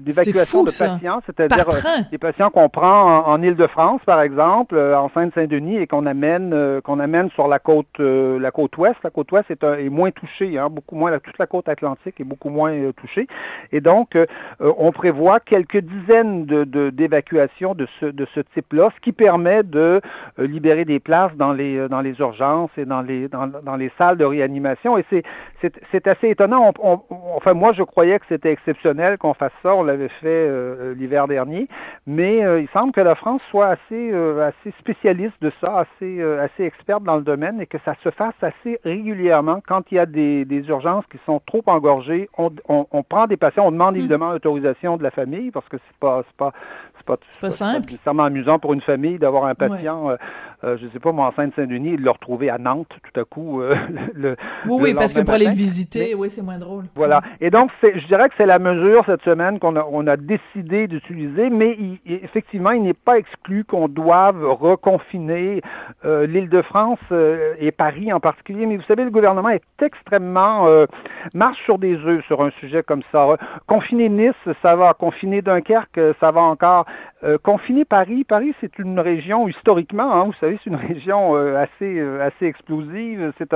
d'évacuation 0.01 0.65
de, 0.65 0.71
patients, 0.71 1.21
c'est-à-dire 1.27 1.69
euh, 1.69 2.03
des 2.11 2.19
patients 2.19 2.51
qu'on 2.51 2.69
prend 2.69 3.27
en, 3.27 3.43
Île-de-France, 3.43 4.01
par 4.05 4.21
exemple, 4.21 4.77
euh, 4.77 4.99
en 4.99 5.09
Seine-Saint-Denis, 5.11 5.77
et 5.77 5.87
qu'on 5.87 6.07
amène 6.07 6.53
euh, 6.53 6.81
qu'on 6.81 6.99
amène 6.99 7.31
sur 7.31 7.49
la 7.49 7.59
côte 7.59 7.99
la 7.99 8.51
côte 8.51 8.77
ouest. 8.79 8.97
La 9.05 9.11
côte 9.11 9.31
ouest 9.33 9.51
est, 9.51 9.63
est 9.63 9.89
moins 9.89 10.11
touchée, 10.11 10.59
hein, 10.59 10.69
beaucoup 10.71 10.97
moins 10.97 11.19
toute 11.19 11.39
la 11.39 11.47
côte 11.47 11.69
atlantique 11.69 12.21
est 12.21 12.25
beaucoup 12.25 12.51
moins 12.51 12.73
touchée, 12.97 13.27
et 13.73 13.81
donc 13.81 14.17
on 14.61 14.93
prévoit 14.93 15.41
quelques 15.41 15.79
dizaines 15.79 16.47
de, 16.47 16.91
d'évacuations 16.91 17.75
de 17.75 17.87
ce 18.01 18.07
de 18.07 18.27
ce 18.35 18.41
type-là, 18.55 18.91
ce 18.95 19.01
qui 19.01 19.13
permet 19.13 19.63
de 19.63 20.01
libérer 20.39 20.85
des 20.85 21.01
places 21.01 21.35
dans 21.37 21.53
les 21.53 21.89
dans 21.89 22.01
les 22.01 22.19
urgences 22.19 22.71
et 22.77 22.85
dans 22.85 23.03
les 23.03 23.29
dans, 23.29 23.47
dans 23.47 23.77
les 23.77 23.91
salles 23.99 24.17
de 24.17 24.25
réanimation. 24.25 24.99
Et 24.99 25.05
c'est 25.11 25.23
c'est, 25.61 25.75
c'est 25.91 26.07
assez 26.07 26.29
étonnant. 26.29 26.73
On, 26.79 26.88
enfin, 27.35 27.55
moi, 27.55 27.73
je 27.73 27.83
croyais 27.83 28.19
que 28.19 28.25
c'était 28.29 28.53
exceptionnel 28.53 29.19
qu'on 29.19 29.35
fasse 29.35 29.53
ça. 29.63 29.75
On 29.75 29.83
l'avait 29.83 30.09
fait 30.09 30.27
euh, 30.27 30.95
l'hiver 30.95 31.29
dernier, 31.29 31.69
mais 32.07 32.45
euh, 32.45 32.61
il 32.61 32.69
semble 32.69 32.93
que 32.93 33.01
la 33.01 33.15
France 33.15 33.43
soit 33.51 33.69
assez, 33.69 34.11
euh, 34.13 34.49
assez 34.49 34.75
spécialiste 34.79 35.37
de 35.41 35.53
ça, 35.61 35.81
assez, 35.81 36.23
assez 36.23 36.65
experte 36.65 37.05
dans 37.05 37.17
le 37.17 37.23
domaine, 37.23 37.61
et 37.61 37.67
que 37.67 37.79
ça 37.85 37.95
se 38.03 38.11
fasse 38.11 38.35
assez 38.43 38.79
régulièrement 38.85 39.61
quand 39.67 39.91
il 39.91 39.97
y 39.97 39.99
a 39.99 40.07
des, 40.07 40.45
des 40.45 40.69
urgences 40.69 41.05
qui 41.11 41.19
sont 41.27 41.41
trop 41.47 41.63
engorgées. 41.67 42.29
On, 42.39 42.51
on, 42.69 42.87
on 42.91 43.03
prend 43.03 43.27
des 43.27 43.37
patients, 43.37 43.67
on 43.67 43.73
demande 43.73 43.95
hmm. 43.95 43.99
évidemment 43.99 44.33
l'autorisation 44.33 44.97
de 44.97 45.03
la 45.03 45.11
famille 45.11 45.51
parce 45.51 45.69
que 45.69 45.77
c'est 45.77 45.97
pas, 45.99 46.23
pas, 46.37 46.53
pas, 47.17 47.19
pas, 47.41 47.51
simple. 47.51 47.81
Pas 47.81 47.93
nécessairement 47.93 48.25
amusant 48.25 48.59
pour 48.59 48.73
une 48.73 48.81
famille 48.81 49.19
d'avoir 49.19 49.45
un 49.47 49.55
patient, 49.55 50.17
je 50.63 50.85
ne 50.85 50.91
sais 50.91 50.99
pas, 50.99 51.13
moi, 51.13 51.29
en 51.29 51.33
Seine-Saint-Denis, 51.33 51.95
et 51.95 51.97
de 51.97 52.03
le 52.03 52.11
retrouver 52.11 52.51
à 52.51 52.59
Nantes 52.59 52.89
tout 52.89 53.21
à 53.21 53.25
coup. 53.25 53.61
le, 54.15 54.37
oui, 54.67 54.79
oui, 54.81 54.95
parce 54.95 55.13
que 55.13 55.21
pour 55.21 55.35
aller 55.35 55.47
le 55.47 55.53
visiter, 55.53 56.15
oui, 56.15 56.31
c'est 56.31 56.43
moins 56.43 56.59
drôle. 56.59 56.85
Voilà. 56.95 57.23
Et 57.41 57.51
donc, 57.51 57.71
je 57.83 58.07
dirais 58.07 58.29
que 58.29 58.35
c'est 58.37 58.47
la 58.47 58.59
mesure 58.59 59.05
cette 59.07 59.23
semaine 59.23 59.59
qu'on 59.59 59.77
a, 59.77 59.87
on 59.91 60.07
a 60.07 60.17
décidé 60.17 60.87
d'utiliser, 60.87 61.51
mais 61.51 61.77
effectivement, 62.07 62.71
il 62.71 62.83
n'est 62.83 62.95
pas 62.95 63.19
exclu 63.19 63.65
qu'on 63.65 63.89
doive 63.89 64.45
reconfiner 64.45 65.63
euh, 66.05 66.27
l'Île-de-France 66.27 66.99
euh, 67.13 67.55
et 67.59 67.71
Paris 67.71 68.13
en 68.13 68.21
particulier. 68.21 68.67
Mais 68.67 68.77
vous 68.77 68.83
savez, 68.85 69.05
le 69.05 69.11
gouvernement 69.11 69.49
est 69.49 69.63
extrêmement 69.83 70.67
euh, 70.67 70.87
marche 71.35 71.63
sur 71.65 71.79
des 71.79 71.97
œufs 71.97 72.25
sur 72.27 72.43
un 72.43 72.51
sujet 72.61 72.83
comme 72.83 73.03
ça. 73.13 73.37
Confiner 73.67 74.09
Nice, 74.09 74.35
ça 74.63 74.77
va. 74.77 74.95
Confiner 74.95 75.43
Dunkerque, 75.43 76.01
ça 76.21 76.31
va 76.31 76.43
encore. 76.43 76.87
Euh, 77.25 77.39
confiner 77.39 77.85
Paris. 77.85 78.25
Paris, 78.25 78.55
c'est 78.61 78.79
une 78.79 79.01
région 79.01 79.49
historiquement, 79.49 80.13
hein, 80.13 80.25
vous 80.25 80.33
savez, 80.35 80.59
c'est 80.63 80.71
une 80.71 80.77
région 80.95 81.37
euh, 81.37 81.57
assez 81.57 82.01
assez 82.21 82.47
explosive. 82.47 83.33
C'est 83.39 83.55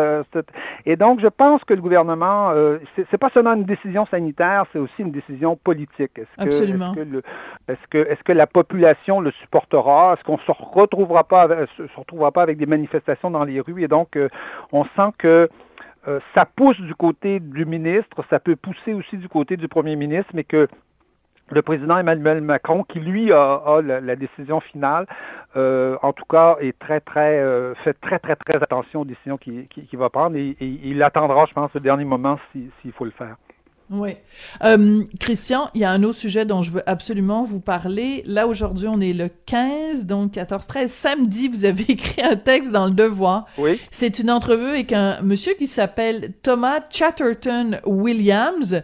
et 0.87 0.97
donc 0.97 1.21
je 1.21 1.29
pense 1.29 1.63
que 1.65 1.75
le 1.75 1.81
gouvernement, 1.81 2.53
c'est 2.97 3.19
pas 3.19 3.31
seulement 3.31 3.55
une 3.55 3.65
décision 3.65 4.07
sanitaire, 4.07 4.65
c'est 4.73 4.79
aussi 4.79 5.01
une 5.03 5.13
décision 5.13 5.57
politique. 5.57 6.19
Est-ce 6.19 6.37
que, 6.37 6.43
Absolument. 6.43 6.95
Est-ce 7.69 7.87
que, 7.91 7.99
est-ce 7.99 8.23
que 8.23 8.33
la 8.33 8.47
population 8.47 9.21
le 9.21 9.31
supportera? 9.33 10.15
Est-ce 10.15 10.25
qu'on 10.25 10.39
se 10.39 10.53
retrouvera 10.53 11.25
pas 11.25 11.49
se 11.77 11.83
retrouvera 11.97 12.33
pas 12.33 12.43
avec 12.43 12.59
des 12.59 12.67
manifestations 12.67 13.31
dans 13.31 13.45
les 13.45 13.61
rues? 13.61 13.83
Et 13.83 13.89
donc 13.89 14.19
on 14.73 14.85
sent 14.85 15.13
que 15.19 15.49
euh, 16.09 16.19
ça 16.35 16.45
pousse 16.45 16.81
du 16.81 16.95
côté 16.97 17.39
du 17.39 17.65
ministre, 17.65 18.25
ça 18.29 18.41
peut 18.41 18.57
pousser 18.57 18.93
aussi 18.93 19.17
du 19.17 19.29
côté 19.29 19.57
du 19.57 19.69
premier 19.69 19.95
ministre, 19.95 20.33
mais 20.35 20.43
que 20.43 20.67
le 21.51 21.63
président 21.63 21.99
Emmanuel 21.99 22.41
Macron, 22.41 22.85
qui 22.85 23.01
lui 23.01 23.33
a, 23.33 23.81
la, 23.83 24.17
décision 24.17 24.61
finale, 24.61 25.07
euh, 25.57 25.97
en 26.03 26.13
tout 26.13 26.25
cas, 26.25 26.57
est 26.61 26.79
très, 26.79 27.01
très, 27.01 27.39
euh, 27.39 27.75
fait 27.77 27.95
très, 27.95 28.19
très, 28.19 28.37
très 28.37 28.57
attention 28.57 29.03
aux 29.03 29.05
décisions 29.05 29.37
qu'il 29.37 29.99
va 29.99 30.11
prendre 30.11 30.37
et, 30.37 30.57
il 30.61 31.03
attendra, 31.03 31.47
je 31.47 31.53
pense, 31.53 31.71
le 31.75 31.81
dernier 31.81 32.05
moment 32.05 32.39
s'il 32.53 32.93
faut 32.93 33.05
le 33.05 33.11
faire. 33.11 33.37
Oui. 33.93 34.17
Euh, 34.65 35.03
Christian, 35.21 35.69
il 35.75 35.83
y 35.83 35.85
a 35.85 35.91
un 35.91 36.03
autre 36.03 36.19
sujet 36.19 36.47
dont 36.47 36.63
je 36.63 36.71
veux 36.71 36.83
absolument 36.89 37.45
vous 37.45 37.61
parler. 37.61 38.23
Là, 38.27 38.47
aujourd'hui, 38.47 38.89
on 38.89 39.01
est 39.01 39.13
le 39.13 39.29
15, 39.47 40.07
donc 40.07 40.33
14-13. 40.33 40.87
Samedi, 40.87 41.49
vous 41.49 41.67
avez 41.67 41.85
écrit 41.91 42.23
un 42.23 42.37
texte 42.37 42.73
dans 42.73 42.87
Le 42.87 42.93
Devoir. 42.93 43.45
Oui. 43.59 43.79
C'est 43.91 44.19
une 44.19 44.31
entrevue 44.31 44.71
avec 44.71 44.93
un 44.93 45.21
monsieur 45.21 45.53
qui 45.55 45.67
s'appelle 45.67 46.33
Thomas 46.43 46.81
Chatterton 46.89 47.81
Williams. 47.85 48.83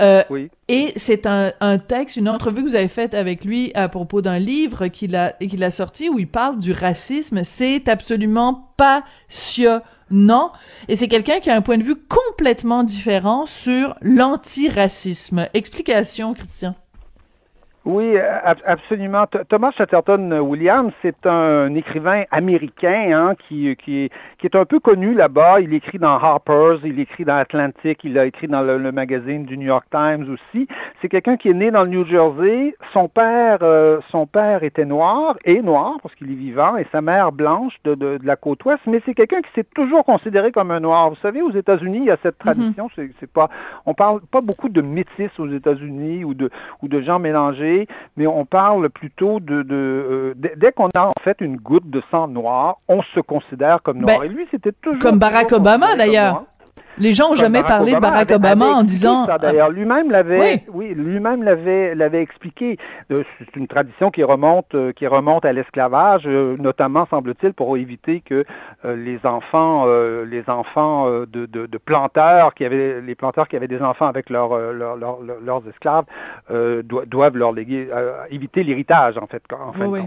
Euh, 0.00 0.24
oui. 0.28 0.50
Et 0.68 0.92
c'est 0.96 1.26
un, 1.26 1.52
un, 1.60 1.78
texte, 1.78 2.16
une 2.16 2.28
entrevue 2.28 2.62
que 2.62 2.68
vous 2.68 2.74
avez 2.74 2.88
faite 2.88 3.14
avec 3.14 3.44
lui 3.44 3.72
à 3.74 3.88
propos 3.88 4.20
d'un 4.20 4.38
livre 4.38 4.88
qu'il 4.88 5.16
a, 5.16 5.32
qu'il 5.32 5.64
a 5.64 5.70
sorti 5.70 6.10
où 6.10 6.18
il 6.18 6.28
parle 6.28 6.58
du 6.58 6.72
racisme. 6.72 7.42
C'est 7.42 7.88
absolument 7.88 8.74
passionnant. 8.76 10.52
Et 10.88 10.96
c'est 10.96 11.08
quelqu'un 11.08 11.40
qui 11.40 11.48
a 11.48 11.56
un 11.56 11.62
point 11.62 11.78
de 11.78 11.82
vue 11.82 11.96
complètement 11.96 12.84
différent 12.84 13.46
sur 13.46 13.96
l'antiracisme. 14.02 15.48
Explication, 15.54 16.34
Christian. 16.34 16.74
Oui, 17.88 18.18
absolument. 18.66 19.24
Thomas 19.48 19.70
Chatterton 19.70 20.40
Williams, 20.40 20.92
c'est 21.00 21.24
un 21.24 21.74
écrivain 21.74 22.24
américain 22.30 23.12
hein, 23.14 23.34
qui, 23.48 23.74
qui, 23.76 24.10
qui, 24.36 24.46
est 24.46 24.54
un 24.54 24.66
peu 24.66 24.78
connu 24.78 25.14
là-bas. 25.14 25.60
Il 25.62 25.72
écrit 25.72 25.98
dans 25.98 26.18
Harper's, 26.18 26.80
il 26.84 27.00
écrit 27.00 27.24
dans 27.24 27.36
Atlantic, 27.36 28.04
il 28.04 28.18
a 28.18 28.26
écrit 28.26 28.46
dans 28.46 28.60
le, 28.60 28.92
magazine 28.92 29.46
du 29.46 29.56
New 29.56 29.68
York 29.68 29.86
Times 29.90 30.26
aussi. 30.30 30.68
C'est 31.00 31.08
quelqu'un 31.08 31.38
qui 31.38 31.48
est 31.48 31.54
né 31.54 31.70
dans 31.70 31.84
le 31.84 31.88
New 31.88 32.04
Jersey. 32.04 32.76
Son 32.92 33.08
père, 33.08 33.60
euh, 33.62 34.00
son 34.10 34.26
père 34.26 34.64
était 34.64 34.84
noir 34.84 35.38
et 35.46 35.62
noir 35.62 35.94
parce 36.02 36.14
qu'il 36.14 36.30
est 36.30 36.34
vivant, 36.34 36.76
et 36.76 36.86
sa 36.92 37.00
mère 37.00 37.32
blanche 37.32 37.72
de, 37.84 37.94
de, 37.94 38.18
de 38.18 38.26
la 38.26 38.36
côte 38.36 38.62
ouest. 38.66 38.82
Mais 38.86 39.00
c'est 39.06 39.14
quelqu'un 39.14 39.40
qui 39.40 39.50
s'est 39.54 39.66
toujours 39.74 40.04
considéré 40.04 40.52
comme 40.52 40.72
un 40.72 40.80
noir. 40.80 41.08
Vous 41.08 41.16
savez, 41.22 41.40
aux 41.40 41.52
États-Unis, 41.52 42.00
il 42.00 42.04
y 42.08 42.10
a 42.10 42.18
cette 42.22 42.44
mhm. 42.44 42.52
tradition. 42.52 42.90
C'est 43.18 43.32
pas, 43.32 43.48
on 43.86 43.94
parle 43.94 44.20
pas 44.30 44.42
beaucoup 44.42 44.68
de 44.68 44.82
métis 44.82 45.30
aux 45.38 45.48
États-Unis 45.48 46.22
ou 46.24 46.34
de 46.34 46.50
ou 46.82 46.88
de 46.88 47.00
gens 47.00 47.18
mélangés 47.18 47.77
mais 48.16 48.26
on 48.26 48.44
parle 48.44 48.88
plutôt 48.88 49.38
de, 49.40 49.64
euh, 49.70 50.34
dès 50.34 50.72
qu'on 50.72 50.88
a 50.94 51.06
en 51.06 51.22
fait 51.22 51.40
une 51.40 51.56
goutte 51.56 51.88
de 51.88 52.02
sang 52.10 52.26
noir, 52.28 52.78
on 52.88 53.02
se 53.02 53.20
considère 53.20 53.82
comme 53.82 53.98
noir. 53.98 54.18
Ben, 54.20 54.24
Et 54.24 54.28
lui, 54.28 54.46
c'était 54.50 54.72
toujours 54.72 55.00
comme 55.00 55.18
Barack 55.18 55.52
Obama 55.52 55.94
d'ailleurs. 55.96 56.44
Les 57.00 57.14
gens 57.14 57.32
ont 57.32 57.36
jamais 57.36 57.62
parlé 57.62 57.94
de 57.94 58.00
Barack 58.00 58.30
Obama 58.30 58.66
en 58.66 58.82
disant. 58.82 59.26
D'ailleurs, 59.40 59.70
lui-même 59.70 60.10
l'avait, 60.10 60.64
oui, 60.72 60.94
lui-même 60.94 61.42
l'avait, 61.42 61.94
l'avait 61.94 62.22
expliqué. 62.22 62.78
Euh, 63.10 63.22
c'est 63.38 63.56
une 63.56 63.66
tradition 63.68 64.10
qui 64.10 64.22
remonte, 64.22 64.74
euh, 64.74 64.92
qui 64.92 65.06
remonte 65.06 65.44
à 65.44 65.52
l'esclavage, 65.52 66.22
euh, 66.26 66.56
notamment 66.58 67.06
semble-t-il 67.06 67.52
pour 67.52 67.76
éviter 67.76 68.20
que 68.20 68.44
les 68.84 69.18
enfants, 69.24 69.86
les 70.24 70.44
enfants 70.48 71.10
de, 71.10 71.26
de, 71.26 71.66
de, 71.66 71.78
planteurs 71.78 72.54
qui 72.54 72.64
avaient, 72.64 73.00
les 73.00 73.14
planteurs 73.14 73.48
qui 73.48 73.56
avaient 73.56 73.68
des 73.68 73.82
enfants 73.82 74.06
avec 74.06 74.30
leurs 74.30 74.56
leurs 74.72 75.68
esclaves, 75.68 76.04
doivent 77.06 77.36
leur 77.36 77.52
léguer, 77.52 77.88
éviter 78.30 78.62
l'héritage 78.62 79.18
en 79.18 79.26
fait. 79.26 79.42
En 79.52 79.72
fin 79.72 79.86
oui, 79.86 80.00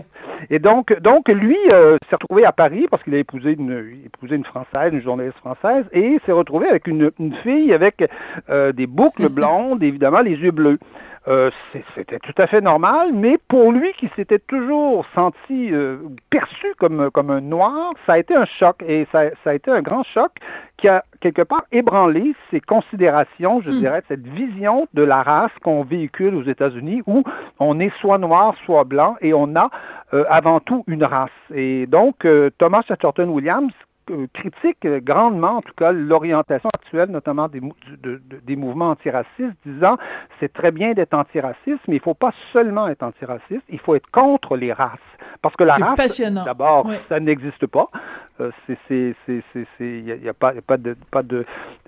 Et 0.50 0.60
donc, 0.60 0.98
donc 1.02 1.28
lui 1.30 1.58
s'est 1.68 2.16
retrouvé 2.16 2.46
à 2.46 2.52
Paris 2.52 2.88
parce 2.90 3.04
qu'il 3.04 3.16
a 3.16 3.20
épousé 3.20 3.54
une, 3.54 4.02
épousé 4.06 4.36
une 4.36 4.46
française, 4.46 4.94
une 4.94 5.02
journaliste 5.02 5.38
française, 5.38 5.86
et 5.92 6.20
s'est 6.26 6.32
retrouvé 6.32 6.68
avec 6.68 6.81
une, 6.88 7.12
fille 7.44 7.74
avec 7.74 8.08
euh, 8.50 8.72
des 8.72 8.88
boucles 8.88 9.30
blondes, 9.30 9.84
évidemment 9.84 10.22
les 10.22 10.36
yeux 10.36 10.52
bleus. 10.52 10.80
Euh, 11.28 11.52
c'était 11.94 12.18
tout 12.18 12.34
à 12.40 12.48
fait 12.48 12.62
normal, 12.62 13.12
mais 13.14 13.38
pour 13.48 13.72
lui 13.72 13.92
qui 13.94 14.10
s'était 14.16 14.40
toujours 14.40 15.06
senti 15.14 15.72
euh, 15.72 15.98
perçu 16.32 16.66
comme, 16.80 17.12
comme 17.12 17.30
un 17.30 17.42
noir, 17.42 17.94
ça 18.08 18.14
a 18.14 18.18
été 18.18 18.36
un 18.36 18.46
choc 18.46 18.78
et 18.88 19.08
ça, 19.12 19.26
ça, 19.44 19.52
a 19.52 19.54
été 19.54 19.70
un 19.70 19.84
grand 19.84 20.02
choc 20.02 20.32
qui 20.78 20.88
a 20.88 21.06
quelque 21.20 21.44
part 21.44 21.64
ébranlé 21.72 22.34
ses 22.50 22.60
considérations, 22.60 23.62
je 23.62 23.70
hmm. 23.70 23.80
dirais, 23.80 24.04
cette 24.08 24.26
vision 24.26 24.88
de 24.96 25.04
la 25.04 25.22
race 25.22 25.52
qu'on 25.62 25.84
véhicule 25.84 26.34
aux 26.34 26.44
États-Unis 26.44 27.04
où 27.06 27.24
on 27.60 27.80
est 27.80 27.96
soit 28.00 28.18
noir, 28.18 28.56
soit 28.66 28.84
blanc 28.84 29.16
et 29.22 29.36
on 29.36 29.56
a 29.56 29.70
avant 30.28 30.60
tout 30.60 30.84
une 30.88 31.04
race. 31.04 31.30
Et 31.54 31.86
donc, 31.86 32.28
Thomas 32.58 32.82
Chatterton 32.86 33.30
Williams, 33.30 33.72
critique 34.34 34.86
grandement, 35.04 35.58
en 35.58 35.62
tout 35.62 35.74
cas, 35.76 35.92
l'orientation 35.92 36.70
actuelle, 36.74 37.10
notamment 37.10 37.48
des, 37.48 37.62
des 38.44 38.56
mouvements 38.56 38.90
antiracistes, 38.90 39.56
disant 39.66 39.98
c'est 40.40 40.52
très 40.52 40.72
bien 40.72 40.94
d'être 40.94 41.14
antiraciste, 41.14 41.82
mais 41.88 41.96
il 41.96 42.00
ne 42.00 42.04
faut 42.04 42.14
pas 42.14 42.34
seulement 42.54 42.88
être 42.88 43.04
antiraciste, 43.04 43.64
il 43.70 43.80
faut 43.80 43.96
être 43.96 44.10
contre 44.12 44.56
les 44.56 44.74
races. 44.74 45.00
Parce 45.42 45.56
que 45.56 45.64
la 45.64 45.74
race, 45.74 46.22
d'abord, 46.46 46.88
ça 47.10 47.20
n'existe 47.20 47.66
pas. 47.68 47.90
Euh, 48.40 48.52
il 48.90 50.04
n'y 50.04 50.30
a, 50.30 50.34
pas, 50.34 50.54
pas, 50.66 50.78
de, 50.78 50.96
pas, 51.12 51.24
de, 51.24 51.46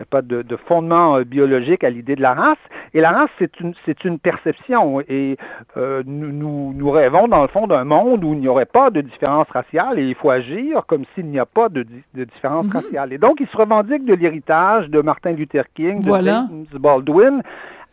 pas 0.10 0.22
de, 0.22 0.56
fondement 0.68 1.18
euh, 1.18 1.24
biologique 1.24 1.84
à 1.84 1.90
l'idée 1.90 2.16
de 2.16 2.22
la 2.22 2.34
race. 2.34 2.58
Et 2.94 3.02
la 3.02 3.12
race, 3.12 3.30
c'est 3.40 3.60
une, 3.60 3.74
une 4.04 4.20
perception. 4.20 5.02
Et 5.02 5.38
euh, 5.78 6.04
nous, 6.06 6.74
nous, 6.74 6.92
rêvons, 6.92 7.28
dans 7.28 7.42
le 7.42 7.48
fond, 7.48 7.68
d'un 7.68 7.84
monde 7.84 8.24
où 8.24 8.34
il 8.34 8.40
n'y 8.40 8.48
aurait 8.48 8.66
pas 8.66 8.90
de 8.90 9.02
différence 9.02 9.48
raciale 9.50 10.00
et 10.00 10.08
il 10.08 10.16
faut 10.16 10.30
agir 10.30 10.86
comme 10.86 11.04
s'il 11.14 11.28
n'y 11.28 11.40
a 11.40 11.46
pas 11.46 11.70
de, 11.70 11.86
de 12.14 12.24
différence 12.24 12.68
mm-hmm. 12.68 12.74
raciale. 12.74 13.14
Et 13.14 13.18
donc, 13.18 13.38
il 13.40 13.48
se 13.48 13.58
revendique 13.58 14.06
de 14.06 14.14
l'héritage 14.14 14.90
de 14.90 15.02
Martin 15.02 15.32
Luther 15.32 15.66
King, 15.74 16.04
de 16.04 16.26
James 16.26 16.66
Baldwin, 16.74 17.42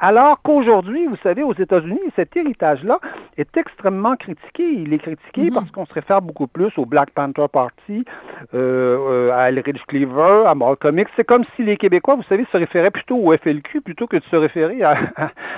alors 0.01 0.41
qu'aujourd'hui, 0.43 1.07
vous 1.07 1.17
savez, 1.23 1.43
aux 1.43 1.53
États-Unis, 1.53 2.01
cet 2.17 2.35
héritage-là 2.35 2.99
est 3.37 3.55
extrêmement 3.57 4.17
critiqué. 4.17 4.65
Il 4.73 4.95
est 4.95 4.99
critiqué 4.99 5.45
mhm. 5.45 5.53
parce 5.53 5.71
qu'on 5.71 5.85
se 5.85 5.93
réfère 5.93 6.23
beaucoup 6.23 6.47
plus 6.47 6.77
au 6.79 6.87
Black 6.87 7.11
Panther 7.11 7.47
Party, 7.53 8.05
euh, 8.55 8.97
euh, 8.99 9.33
à 9.33 9.51
Elridge 9.51 9.83
Cleaver, 9.87 10.45
à 10.47 10.55
Malcolm 10.55 10.99
X. 10.99 11.11
C'est 11.17 11.25
comme 11.25 11.45
si 11.55 11.63
les 11.63 11.77
Québécois, 11.77 12.15
vous 12.15 12.23
savez, 12.23 12.47
se 12.51 12.57
référaient 12.57 12.91
plutôt 12.91 13.19
au 13.19 13.37
FLQ 13.37 13.83
plutôt 13.83 14.07
que 14.07 14.17
de 14.17 14.25
se 14.25 14.37
référer 14.37 14.83
à, 14.83 14.97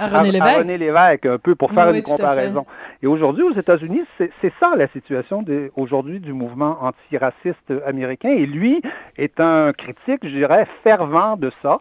René, 0.01 0.77
Lévesque. 0.77 1.27
un 1.27 1.39
peu 1.39 1.55
pour 1.55 1.73
faire 1.73 1.91
une 1.93 2.03
comparaison. 2.03 2.67
Et 3.03 3.07
aujourd'hui, 3.07 3.45
aux 3.45 3.55
États-Unis, 3.55 4.03
c'est 4.19 4.53
ça 4.59 4.75
la 4.77 4.89
situation 4.89 5.45
aujourd'hui 5.77 6.19
du 6.19 6.33
mouvement 6.33 6.79
antiraciste 6.83 7.73
américain. 7.87 8.31
Et 8.31 8.47
lui 8.47 8.83
est 9.17 9.39
un 9.39 9.73
critique, 9.73 10.21
je 10.25 10.35
dirais, 10.35 10.67
fervent 10.83 11.37
de 11.37 11.53
ça. 11.63 11.81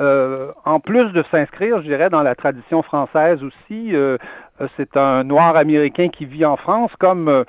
Euh, 0.00 0.52
en 0.64 0.80
plus 0.80 1.12
de 1.12 1.22
s'inscrire, 1.30 1.82
je 1.82 1.86
dirais, 1.88 2.08
dans 2.08 2.22
la 2.22 2.34
tradition 2.34 2.82
française 2.82 3.42
aussi, 3.42 3.94
euh, 3.94 4.16
euh, 4.60 4.68
c'est 4.76 4.96
un 4.96 5.24
noir 5.24 5.56
américain 5.56 6.08
qui 6.08 6.24
vit 6.24 6.44
en 6.44 6.56
France 6.56 6.90
comme 6.98 7.44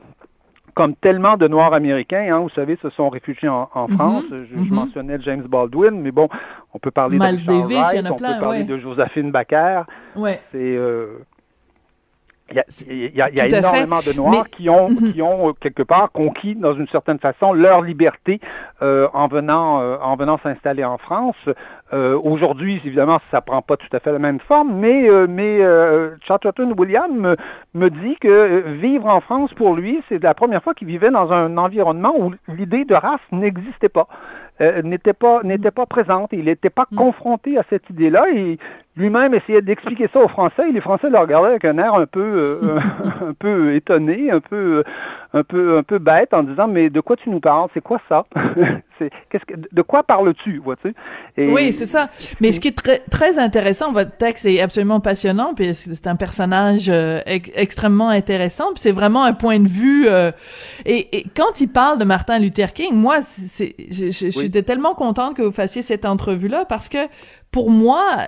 comme 0.73 0.95
tellement 0.95 1.35
de 1.35 1.49
Noirs 1.49 1.73
américains, 1.73 2.29
hein, 2.31 2.39
vous 2.39 2.49
savez, 2.49 2.77
se 2.81 2.89
sont 2.91 3.09
réfugiés 3.09 3.49
en, 3.49 3.67
mhm. 3.89 3.95
France. 3.97 4.23
je, 4.31 4.55
mhm. 4.55 4.69
mentionnais 4.69 5.17
James 5.19 5.43
Baldwin, 5.43 5.99
mais 6.01 6.11
bon, 6.11 6.29
on 6.73 6.79
peut 6.79 6.91
parler 6.91 7.17
de 7.17 7.23
Davis, 7.23 7.45
Wright, 7.45 8.05
on 8.09 8.15
peut 8.15 8.39
parler 8.39 8.63
de 8.63 8.77
Josephine 8.77 9.31
Baker. 9.31 9.81
Ouais. 10.15 10.39
C'est 10.53 10.79
il 12.87 13.15
y 13.15 13.21
a, 13.21 13.45
énormément 13.47 13.99
de 13.99 14.13
Noirs 14.13 14.49
qui 14.49 14.69
ont, 14.69 14.87
qui 15.13 15.21
ont 15.21 15.49
euh, 15.49 15.53
quelque 15.59 15.83
part 15.83 16.11
conquis, 16.11 16.55
dans 16.55 16.73
une 16.73 16.87
certaine 16.87 17.19
façon, 17.19 17.53
leur 17.53 17.81
liberté 17.81 18.39
euh, 18.81 19.07
en 19.13 19.27
venant, 19.27 19.79
euh, 19.81 19.97
en 20.01 20.15
venant 20.15 20.39
s'installer 20.43 20.83
en 20.83 20.97
France. 20.97 21.35
Aujourd'hui, 21.93 22.81
évidemment, 22.85 23.19
ça 23.31 23.41
prend 23.41 23.61
pas 23.61 23.75
tout 23.75 23.89
à 23.91 23.99
fait 23.99 24.13
la 24.13 24.19
même 24.19 24.39
forme, 24.39 24.79
mais, 24.79 25.09
mais 25.27 25.59
Chatterton 26.25 26.73
William 26.77 27.11
me, 27.13 27.35
me, 27.73 27.89
dit 27.89 28.15
que 28.15 28.63
vivre 28.79 29.07
en 29.07 29.19
France, 29.19 29.53
pour 29.53 29.75
lui, 29.75 30.01
c'est 30.07 30.23
la 30.23 30.33
première 30.33 30.63
fois 30.63 30.73
qu'il 30.73 30.87
vivait 30.87 31.11
dans 31.11 31.33
un 31.33 31.57
environnement 31.57 32.13
où 32.17 32.31
l'idée 32.47 32.85
de 32.85 32.95
race 32.95 33.19
n'existait 33.33 33.89
pas. 33.89 34.07
n'était 34.85 35.11
pas 35.11 35.43
n'était 35.43 35.71
pas 35.71 35.85
présente. 35.85 36.29
Il 36.31 36.45
n'était 36.45 36.69
pas 36.69 36.85
mm. 36.91 36.95
confronté 36.95 37.57
à 37.57 37.65
cette 37.69 37.89
idée-là 37.89 38.23
et 38.33 38.57
lui-même 38.97 39.33
essayait 39.33 39.61
d'expliquer 39.61 40.09
ça 40.11 40.19
aux 40.19 40.27
Français 40.27 40.69
et 40.69 40.71
les 40.71 40.81
Français 40.81 41.09
le 41.09 41.17
regardaient 41.17 41.49
avec 41.49 41.65
un 41.65 41.77
air 41.77 41.93
un 41.93 42.05
peu, 42.05 42.19
euh, 42.21 42.79
un 43.29 43.33
peu 43.33 43.73
étonné, 43.73 44.31
un 44.31 44.41
peu, 44.41 44.83
un 45.33 45.43
peu, 45.43 45.77
un 45.77 45.83
peu 45.83 45.97
bête 45.97 46.33
en 46.33 46.43
disant 46.43 46.67
mais 46.67 46.89
de 46.89 46.99
quoi 46.99 47.15
tu 47.15 47.29
nous 47.29 47.39
parles? 47.39 47.69
C'est 47.73 47.81
quoi 47.81 48.01
ça? 48.09 48.25
C'est 48.99 49.09
qu'est-ce 49.29 49.45
que, 49.45 49.53
de 49.71 49.81
quoi 49.81 50.03
parles-tu 50.03 50.59
vois-tu 50.59 50.93
Oui, 51.37 51.73
c'est 51.73 51.87
ça. 51.87 52.09
Mais 52.39 52.51
ce 52.51 52.59
qui 52.59 52.67
est 52.67 52.77
très, 52.77 52.99
très 52.99 53.39
intéressant, 53.39 53.91
votre 53.91 54.15
texte 54.15 54.45
est 54.45 54.61
absolument 54.61 54.99
passionnant, 54.99 55.55
puis 55.55 55.73
c'est 55.73 56.05
un 56.05 56.15
personnage 56.15 56.87
euh, 56.87 57.19
extrêmement 57.25 58.09
intéressant, 58.09 58.65
puis 58.73 58.81
c'est 58.81 58.91
vraiment 58.91 59.23
un 59.23 59.33
point 59.33 59.59
de 59.59 59.67
vue. 59.67 60.07
Euh, 60.07 60.31
et, 60.85 61.17
et, 61.17 61.25
quand 61.35 61.61
il 61.61 61.69
parle 61.69 61.97
de 61.97 62.03
Martin 62.03 62.37
Luther 62.37 62.73
King, 62.73 62.93
moi, 62.93 63.21
c'est, 63.23 63.75
j'étais 63.89 64.61
tellement 64.61 64.93
contente 64.93 65.35
que 65.35 65.41
vous 65.41 65.51
fassiez 65.51 65.81
cette 65.81 66.05
entrevue-là 66.05 66.65
parce 66.65 66.87
que 66.87 66.99
pour 67.51 67.69
moi, 67.69 68.27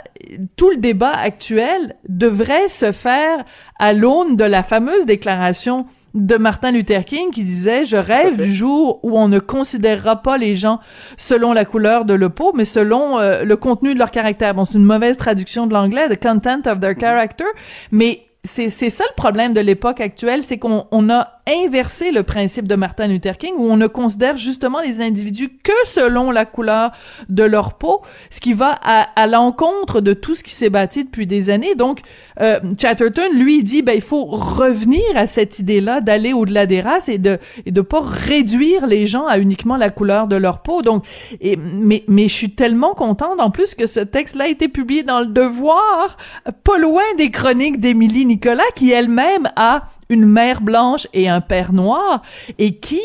tout 0.58 0.70
le 0.72 0.78
débat 0.78 1.14
actuel 1.14 1.96
devrait 2.10 2.68
se 2.68 2.92
faire 2.92 3.44
à 3.80 3.94
l'aune 3.94 4.36
de 4.36 4.44
la 4.44 4.64
fameuse 4.64 5.06
déclaration 5.06 5.86
de 6.14 6.36
Martin 6.36 6.72
Luther 6.72 7.06
King 7.06 7.32
qui 7.32 7.44
disait 7.44 7.86
je 7.86 7.98
rêve 7.98 8.36
du 8.38 8.54
jour 8.54 9.00
où 9.02 9.18
on 9.18 9.28
ne 9.28 9.40
considérera 9.40 10.22
pas 10.22 10.38
les 10.38 10.56
gens 10.56 10.80
selon 11.18 11.54
la 11.54 11.66
couleur 11.66 12.06
de 12.06 12.14
leur 12.14 12.32
peau 12.32 12.52
mais 12.54 12.66
selon 12.66 13.18
euh, 13.18 13.44
le 13.44 13.56
contenu 13.56 13.94
de 13.94 14.00
leur 14.00 14.12
caractère. 14.12 14.54
Bon, 14.54 14.66
c'est 14.66 14.78
une 14.78 14.84
mauvaise 14.84 15.18
traduction 15.18 15.68
de 15.68 15.74
l'anglais, 15.74 16.10
the 16.10 16.22
content 16.22 16.70
of 16.70 16.80
their 16.82 16.94
character, 17.00 17.46
mais 17.92 18.26
c'est 18.44 18.70
c'est 18.70 18.90
ça 18.90 19.06
le 19.10 19.16
problème 19.16 19.54
de 19.54 19.62
l'époque 19.62 20.02
actuelle, 20.02 20.44
c'est 20.44 20.58
qu'on 20.58 20.86
on 20.92 21.10
a 21.10 21.40
inversé 21.48 22.12
le 22.12 22.24
principe 22.24 22.68
de 22.68 22.76
Martin 22.76 23.08
Luther 23.08 23.38
King 23.38 23.54
où 23.58 23.70
on 23.70 23.76
ne 23.76 23.88
considère 23.88 24.38
justement 24.38 24.80
les 24.80 25.02
individus 25.02 25.50
que 25.62 25.74
selon 25.86 26.32
la 26.32 26.46
couleur 26.46 26.92
de 27.30 27.44
leur 27.44 27.78
peau, 27.78 28.02
ce 28.30 28.40
qui 28.40 28.54
va 28.54 28.78
à, 28.82 29.08
à 29.16 29.28
l'encontre 29.28 30.00
de 30.00 30.14
tout 30.14 30.36
ce 30.36 30.44
qui 30.44 30.52
s'est 30.52 30.70
bâti 30.70 31.04
depuis 31.04 31.28
des 31.28 31.50
années. 31.50 31.76
Donc 31.76 32.00
euh, 32.40 32.60
Chatterton 32.80 33.34
lui 33.34 33.64
dit 33.64 33.82
ben 33.82 33.94
il 33.94 34.02
faut 34.02 34.24
revenir 34.24 35.04
à 35.16 35.28
cette 35.28 35.60
idée-là 35.60 36.02
d'aller 36.02 36.32
au-delà 36.32 36.66
des 36.66 36.82
races 36.82 37.10
et 37.10 37.18
de 37.18 37.40
et 37.66 37.72
de 37.72 37.82
pas 37.82 38.02
réduire 38.02 38.88
les 38.88 39.06
gens 39.08 39.26
à 39.26 39.38
uniquement 39.38 39.78
la 39.78 39.90
couleur 39.90 40.28
de 40.28 40.38
leur 40.38 40.62
peau. 40.62 40.82
Donc 40.82 41.06
et 41.42 41.58
mais 41.58 42.04
mais 42.08 42.30
je 42.30 42.34
suis 42.34 42.52
tellement 42.52 42.94
contente 42.94 43.40
en 43.40 43.52
plus 43.52 43.76
que 43.76 43.86
ce 43.86 44.00
texte-là 44.00 44.46
a 44.46 44.48
été 44.48 44.68
publié 44.70 45.04
dans 45.04 45.20
le 45.20 45.28
Devoir, 45.28 46.18
pas 46.64 46.78
loin 46.78 47.04
des 47.18 47.32
chroniques 47.32 47.80
d'Émilie 47.80 48.26
Nicolas 48.26 48.64
qui 48.76 48.92
elle-même 48.92 49.50
a 49.56 49.88
une 50.14 50.26
mère 50.26 50.62
blanche 50.62 51.08
et 51.14 51.28
un 51.28 51.42
père 51.42 51.74
noir 51.74 52.22
et 52.58 52.78
qui 52.80 53.02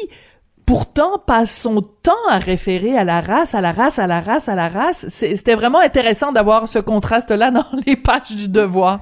pourtant 0.67 1.19
passe 1.19 1.63
son 1.63 1.81
temps 1.81 2.13
à 2.29 2.39
référer 2.39 2.97
à 2.97 3.03
la 3.03 3.23
race, 3.23 3.55
à 3.55 3.63
la 3.63 3.73
race, 3.73 3.99
à 3.99 4.07
la 4.07 4.21
race, 4.21 4.51
à 4.51 4.55
la 4.55 4.69
race. 4.69 5.07
C'était 5.09 5.55
vraiment 5.55 5.81
intéressant 5.81 6.31
d'avoir 6.31 6.69
ce 6.69 6.79
contraste-là 6.79 7.51
dans 7.53 7.67
les 7.87 7.97
pages 7.97 8.37
du 8.37 8.49
devoir. 8.49 9.01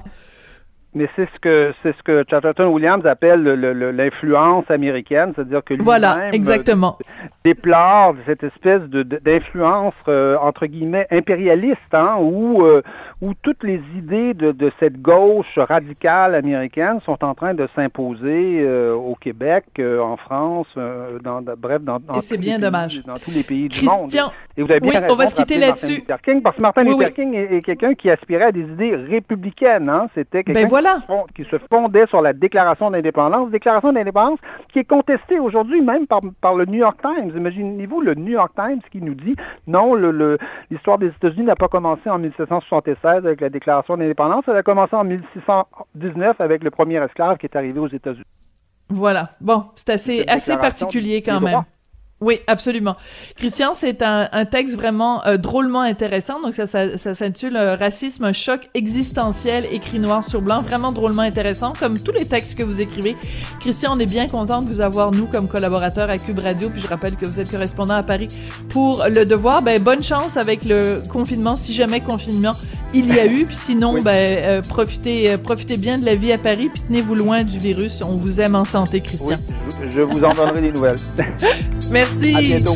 Mais 0.97 1.07
c'est 1.15 1.29
ce 1.31 1.39
que 1.39 1.73
c'est 1.83 1.95
ce 1.95 2.01
que 2.01 2.23
Chatterton 2.27 2.69
Williams 2.73 3.05
appelle 3.05 3.43
l'influence 3.43 4.65
américaine, 4.69 5.31
c'est-à-dire 5.35 5.63
que 5.63 5.75
lui 5.75 5.83
voilà, 5.83 6.17
euh, 6.17 6.31
exactement. 6.31 6.97
déplore 7.45 8.15
cette 8.25 8.43
espèce 8.43 8.81
de 8.81 9.03
d'influence 9.03 9.93
euh, 10.07 10.37
entre 10.41 10.65
guillemets 10.65 11.05
impérialiste, 11.11 11.93
hein, 11.93 12.15
où 12.19 12.63
euh, 12.63 12.81
où 13.21 13.33
toutes 13.43 13.63
les 13.63 13.79
idées 13.95 14.33
de, 14.33 14.51
de, 14.51 14.71
cette 14.79 14.99
gauche 14.99 15.59
radicale 15.59 16.33
américaine 16.33 16.99
sont 17.05 17.23
en 17.23 17.35
train 17.35 17.53
de 17.53 17.67
s'imposer 17.75 18.67
au 18.93 19.15
Québec, 19.21 19.65
en 19.79 20.17
France, 20.17 20.67
dans, 21.23 21.43
bref 21.57 21.83
dans, 21.83 21.99
dans 21.99 22.21
c'est 22.21 22.37
bien 22.37 22.57
dommage 22.57 23.03
dans 23.05 23.15
tous 23.15 23.31
les 23.31 23.43
pays 23.43 23.67
du 23.67 23.85
monde. 23.85 24.11
Et 24.57 24.63
vous 24.63 24.71
avez 24.71 24.79
bien 24.79 25.01
oui, 25.01 25.07
on 25.11 25.15
va 25.15 25.27
se 25.27 25.35
quitter 25.35 25.59
là-dessus. 25.59 26.01
Parce 26.07 26.21
que 26.21 26.61
Martin 26.61 26.83
Luther 26.83 27.13
King 27.13 27.35
est, 27.35 27.61
quelqu'un 27.61 27.93
qui 27.93 28.09
aspirait 28.09 28.45
à 28.45 28.51
des 28.51 28.61
idées 28.61 28.95
républicaines, 28.95 29.89
hein, 29.89 30.07
c'était 30.15 30.43
quelqu'un 30.43 30.61
ben 30.61 30.67
voilà 30.67 30.86
qui 31.35 31.43
se 31.45 31.57
fondait 31.69 32.07
sur 32.07 32.21
la 32.21 32.33
déclaration 32.33 32.91
d'indépendance, 32.91 33.49
déclaration 33.49 33.93
d'indépendance 33.93 34.39
qui 34.71 34.79
est 34.79 34.83
contestée 34.83 35.39
aujourd'hui 35.39 35.81
même 35.81 36.07
par, 36.07 36.21
par 36.41 36.55
le 36.55 36.65
New 36.65 36.79
York 36.79 36.99
Times. 37.01 37.31
Imaginez-vous 37.35 38.01
le 38.01 38.15
New 38.15 38.33
York 38.33 38.51
Times 38.55 38.81
qui 38.91 39.01
nous 39.01 39.15
dit 39.15 39.35
non, 39.67 39.95
l'histoire 39.95 40.97
le, 40.97 41.07
des 41.07 41.15
États-Unis 41.15 41.45
n'a 41.45 41.55
pas 41.55 41.67
commencé 41.67 42.09
en 42.09 42.19
1776 42.19 43.25
avec 43.25 43.41
la 43.41 43.49
déclaration 43.49 43.97
d'indépendance, 43.97 44.45
elle 44.47 44.57
a 44.57 44.63
commencé 44.63 44.95
en 44.95 45.03
1619 45.03 46.39
avec 46.41 46.63
le 46.63 46.71
premier 46.71 47.01
esclave 47.03 47.37
qui 47.37 47.45
est 47.45 47.55
arrivé 47.55 47.79
aux 47.79 47.87
États-Unis. 47.87 48.25
Voilà. 48.89 49.31
Bon, 49.41 49.65
c'est 49.75 49.89
assez, 49.89 50.25
assez 50.27 50.55
particulier 50.57 51.21
quand 51.21 51.41
même. 51.41 51.63
Oui, 52.19 52.39
absolument. 52.47 52.95
Christian, 53.35 53.75
c'est 53.75 54.01
un, 54.01 54.27
un, 54.31 54.45
texte 54.45 54.75
vraiment 54.75 55.23
euh, 55.27 55.37
drôlement 55.37 55.81
intéressant. 55.81 56.41
Donc 56.41 56.55
ça, 56.55 56.65
ça, 56.65 56.97
ça 56.97 57.13
s'intitule 57.13 57.55
euh, 57.55 57.75
Racisme, 57.75 58.23
un 58.23 58.33
choc 58.33 58.69
existentiel, 58.73 59.67
écrit 59.71 59.99
noir 59.99 60.27
sur 60.27 60.41
blanc. 60.41 60.63
Vraiment 60.63 60.91
drôlement 60.91 61.21
intéressant, 61.21 61.73
comme 61.79 61.99
tous 61.99 62.13
les 62.13 62.25
textes 62.25 62.57
que 62.57 62.63
vous 62.63 62.81
écrivez. 62.81 63.15
Christian, 63.59 63.91
on 63.95 63.99
est 63.99 64.07
bien 64.07 64.27
content 64.27 64.63
de 64.63 64.69
vous 64.69 64.81
avoir, 64.81 65.11
nous, 65.11 65.27
comme 65.27 65.47
collaborateurs 65.47 66.09
à 66.09 66.17
Cube 66.17 66.39
Radio. 66.39 66.71
Puis 66.71 66.81
je 66.81 66.87
rappelle 66.87 67.17
que 67.17 67.27
vous 67.27 67.39
êtes 67.39 67.51
correspondant 67.51 67.93
à 67.93 68.03
Paris 68.03 68.29
pour 68.69 69.05
Le 69.07 69.23
Devoir. 69.23 69.61
Ben, 69.61 69.79
bonne 69.79 70.01
chance 70.01 70.37
avec 70.37 70.65
le 70.65 71.03
confinement, 71.11 71.55
si 71.55 71.71
jamais 71.71 72.01
confinement 72.01 72.53
il 72.93 73.13
y 73.13 73.19
a 73.19 73.25
eu. 73.25 73.45
Puis 73.45 73.55
sinon, 73.55 73.97
ben, 74.01 74.11
euh, 74.11 74.61
profitez, 74.61 75.37
profitez 75.37 75.77
bien 75.77 75.97
de 75.97 76.05
la 76.05 76.15
vie 76.15 76.31
à 76.31 76.37
Paris, 76.37 76.69
puis 76.71 76.81
tenez-vous 76.87 77.15
loin 77.15 77.43
du 77.43 77.57
virus. 77.57 78.01
On 78.01 78.17
vous 78.17 78.41
aime 78.41 78.55
en 78.55 78.65
santé, 78.65 79.01
Christian. 79.01 79.37
Oui, 79.81 79.87
je 79.89 80.01
vous 80.01 80.23
en 80.23 80.33
donnerai 80.33 80.61
des 80.61 80.71
nouvelles. 80.71 80.99
Merci. 81.91 82.35
À 82.35 82.41
bientôt. 82.41 82.75